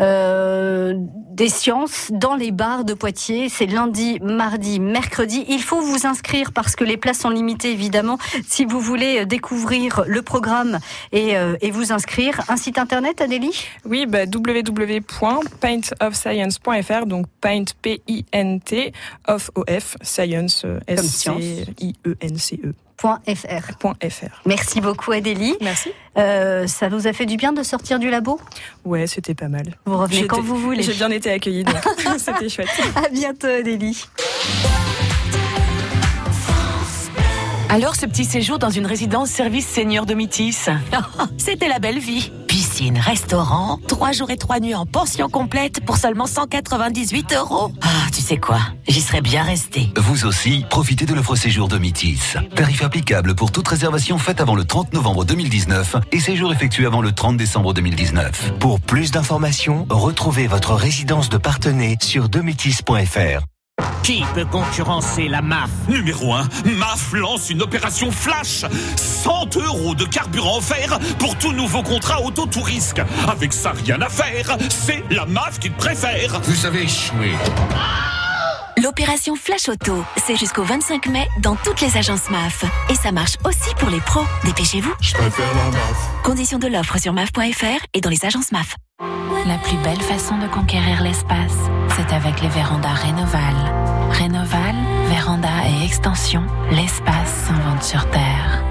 euh, 0.02 0.94
des 0.98 1.50
sciences 1.50 2.10
dans 2.12 2.36
les 2.36 2.52
bars 2.52 2.86
de 2.86 2.94
Poitiers. 2.94 3.50
C'est 3.50 3.66
lundi, 3.66 4.20
mardi, 4.22 4.80
mercredi. 4.80 5.46
Il 5.50 5.62
faut 5.62 5.82
vous 5.82 6.06
inscrire 6.08 6.52
parce 6.54 6.76
que 6.76 6.84
les 6.84 6.98
places 6.98 7.20
sont 7.20 7.30
limitées 7.30 7.72
évidemment. 7.72 8.18
Si 8.48 8.66
vous 8.66 8.80
voulez 8.80 9.26
découvrir 9.26 10.04
le 10.08 10.22
programme 10.22 10.80
et, 11.12 11.38
euh, 11.38 11.56
et 11.62 11.72
vous 11.72 11.92
inscrire, 11.92 12.42
un 12.48 12.58
site 12.58 12.78
internet 12.78 13.20
Adélie? 13.22 13.66
Oui, 13.86 14.06
bah, 14.06 14.26
www.pintofscience.fr, 14.62 17.06
donc 17.06 17.28
paint 17.42 17.66
P-I-N-T, 17.82 18.94
of 19.28 19.52
O-F, 19.56 19.98
science, 20.02 20.64
euh, 20.66 20.80
Comme 20.88 21.06
science. 21.06 21.44
.fr. 23.04 23.74
.fr. 24.10 24.42
Merci 24.46 24.80
beaucoup 24.80 25.12
Adélie. 25.12 25.56
Merci. 25.62 25.90
Euh, 26.18 26.68
ça 26.68 26.88
vous 26.88 27.06
a 27.08 27.14
fait 27.14 27.26
du 27.26 27.36
bien 27.36 27.52
de 27.52 27.62
sortir 27.64 28.00
du 28.00 28.10
labo? 28.10 28.40
Ouais, 28.86 29.08
c'était 29.08 29.34
pas 29.34 29.50
mal. 29.50 29.76
Vous 29.86 29.98
revenez 29.98 30.26
quand 30.28 30.42
vous 30.42 30.56
voulez. 30.56 30.84
J'ai 30.84 30.94
bien 30.94 31.10
été 31.10 31.30
accueillie, 31.32 31.66
donc 31.66 31.76
c'était 32.18 32.48
chouette. 32.50 32.70
À 32.96 33.10
bientôt 33.10 33.48
Adélie. 33.48 34.06
Alors 37.70 37.96
ce 37.96 38.06
petit 38.06 38.26
séjour 38.26 38.60
dans 38.60 38.70
une 38.70 38.86
résidence 38.86 39.30
service 39.30 39.68
senior 39.68 40.06
de 40.06 40.14
Métis? 40.14 40.70
C'était 41.40 41.68
la 41.68 41.80
belle 41.80 41.98
vie. 41.98 42.32
Restaurant, 42.74 43.78
trois 43.88 44.14
jours 44.14 44.32
et 44.32 44.38
trois 44.38 44.60
nuits 44.60 44.74
en 44.74 44.88
pension 44.88 45.30
complète 45.30 45.86
pour 45.86 45.98
seulement 45.98 46.26
198 46.26 47.34
euros. 47.34 47.72
Ah, 47.84 48.10
tu 48.12 48.20
sais 48.20 48.38
quoi? 48.38 48.58
J'y 48.88 49.00
serais 49.00 49.22
bien 49.22 49.44
resté. 49.44 49.92
Vous 49.96 50.26
aussi, 50.26 50.66
profitez 50.72 51.06
de 51.06 51.14
l'offre 51.14 51.36
séjour 51.36 51.68
de 51.68 51.78
Métis. 51.78 52.36
Tarif 52.56 52.84
applicable 52.84 53.36
pour 53.36 53.52
toute 53.52 53.68
réservation 53.68 54.18
faite 54.18 54.42
avant 54.42 54.56
le 54.56 54.66
30 54.66 54.92
novembre 54.94 55.24
2019 55.24 55.98
et 56.12 56.20
séjour 56.20 56.52
effectué 56.52 56.88
avant 56.88 57.02
le 57.02 57.12
30 57.12 57.38
décembre 57.38 57.76
2019. 57.76 58.54
Pour 58.60 58.82
plus 58.82 59.12
d'informations, 59.12 59.86
retrouvez 59.92 60.48
votre 60.48 60.74
résidence 60.74 61.30
de 61.30 61.38
partenaire 61.38 61.98
sur 62.02 62.28
demétis.fr. 62.28 63.46
Qui 64.04 64.22
peut 64.34 64.46
concurrencer 64.46 65.30
la 65.30 65.42
MAF 65.42 65.70
Numéro 65.88 66.34
1, 66.34 66.44
MAF 66.66 67.14
lance 67.14 67.50
une 67.50 67.62
opération 67.62 68.12
flash 68.12 68.66
100 68.98 69.56
euros 69.56 69.96
de 69.96 70.04
carburant 70.04 70.58
offert 70.58 71.00
pour 71.18 71.38
tout 71.38 71.54
nouveau 71.54 71.82
contrat 71.84 72.22
auto 72.22 72.46
tout 72.46 72.62
risque. 72.62 73.02
Avec 73.30 73.54
ça, 73.54 73.72
rien 73.72 74.02
à 74.02 74.10
faire. 74.10 74.58
C'est 74.70 75.04
la 75.10 75.26
MAF 75.26 75.58
qu'il 75.60 75.72
préfère. 75.72 76.42
Vous 76.42 76.66
avez 76.66 76.84
échoué. 76.84 77.32
L'opération 78.82 79.36
Flash 79.36 79.70
Auto, 79.70 80.04
c'est 80.18 80.36
jusqu'au 80.36 80.64
25 80.64 81.08
mai 81.08 81.26
dans 81.42 81.56
toutes 81.56 81.80
les 81.80 81.96
agences 81.96 82.30
MAF. 82.30 82.66
Et 82.90 82.96
ça 82.96 83.14
marche 83.14 83.38
aussi 83.46 83.74
pour 83.80 83.90
les 83.90 84.02
pros. 84.02 84.26
Dépêchez-vous. 84.44 84.94
Je 85.00 85.14
préfère 85.14 85.48
la 85.56 85.72
MAF. 85.72 86.24
Conditions 86.24 86.60
de 86.60 86.68
l'offre 86.68 86.98
sur 87.00 87.14
MAF.fr 87.14 87.86
et 87.94 88.02
dans 88.02 88.10
les 88.10 88.26
agences 88.26 88.52
MAF. 88.52 88.76
La 89.46 89.58
plus 89.58 89.78
belle 89.78 90.02
façon 90.02 90.38
de 90.38 90.48
conquérir 90.48 91.02
l'espace, 91.04 91.58
c'est 91.96 92.14
avec 92.14 92.42
les 92.42 92.48
vérandas 92.48 92.94
Rénoval. 92.94 93.56
Rénoval, 94.12 94.76
véranda 95.10 95.50
et 95.68 95.86
extension, 95.86 96.44
l'espace 96.72 97.46
s'invente 97.48 97.84
sur 97.84 98.10
Terre. 98.10 98.64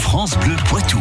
France 0.00 0.36
Bleu 0.38 0.56
Poitou. 0.68 1.00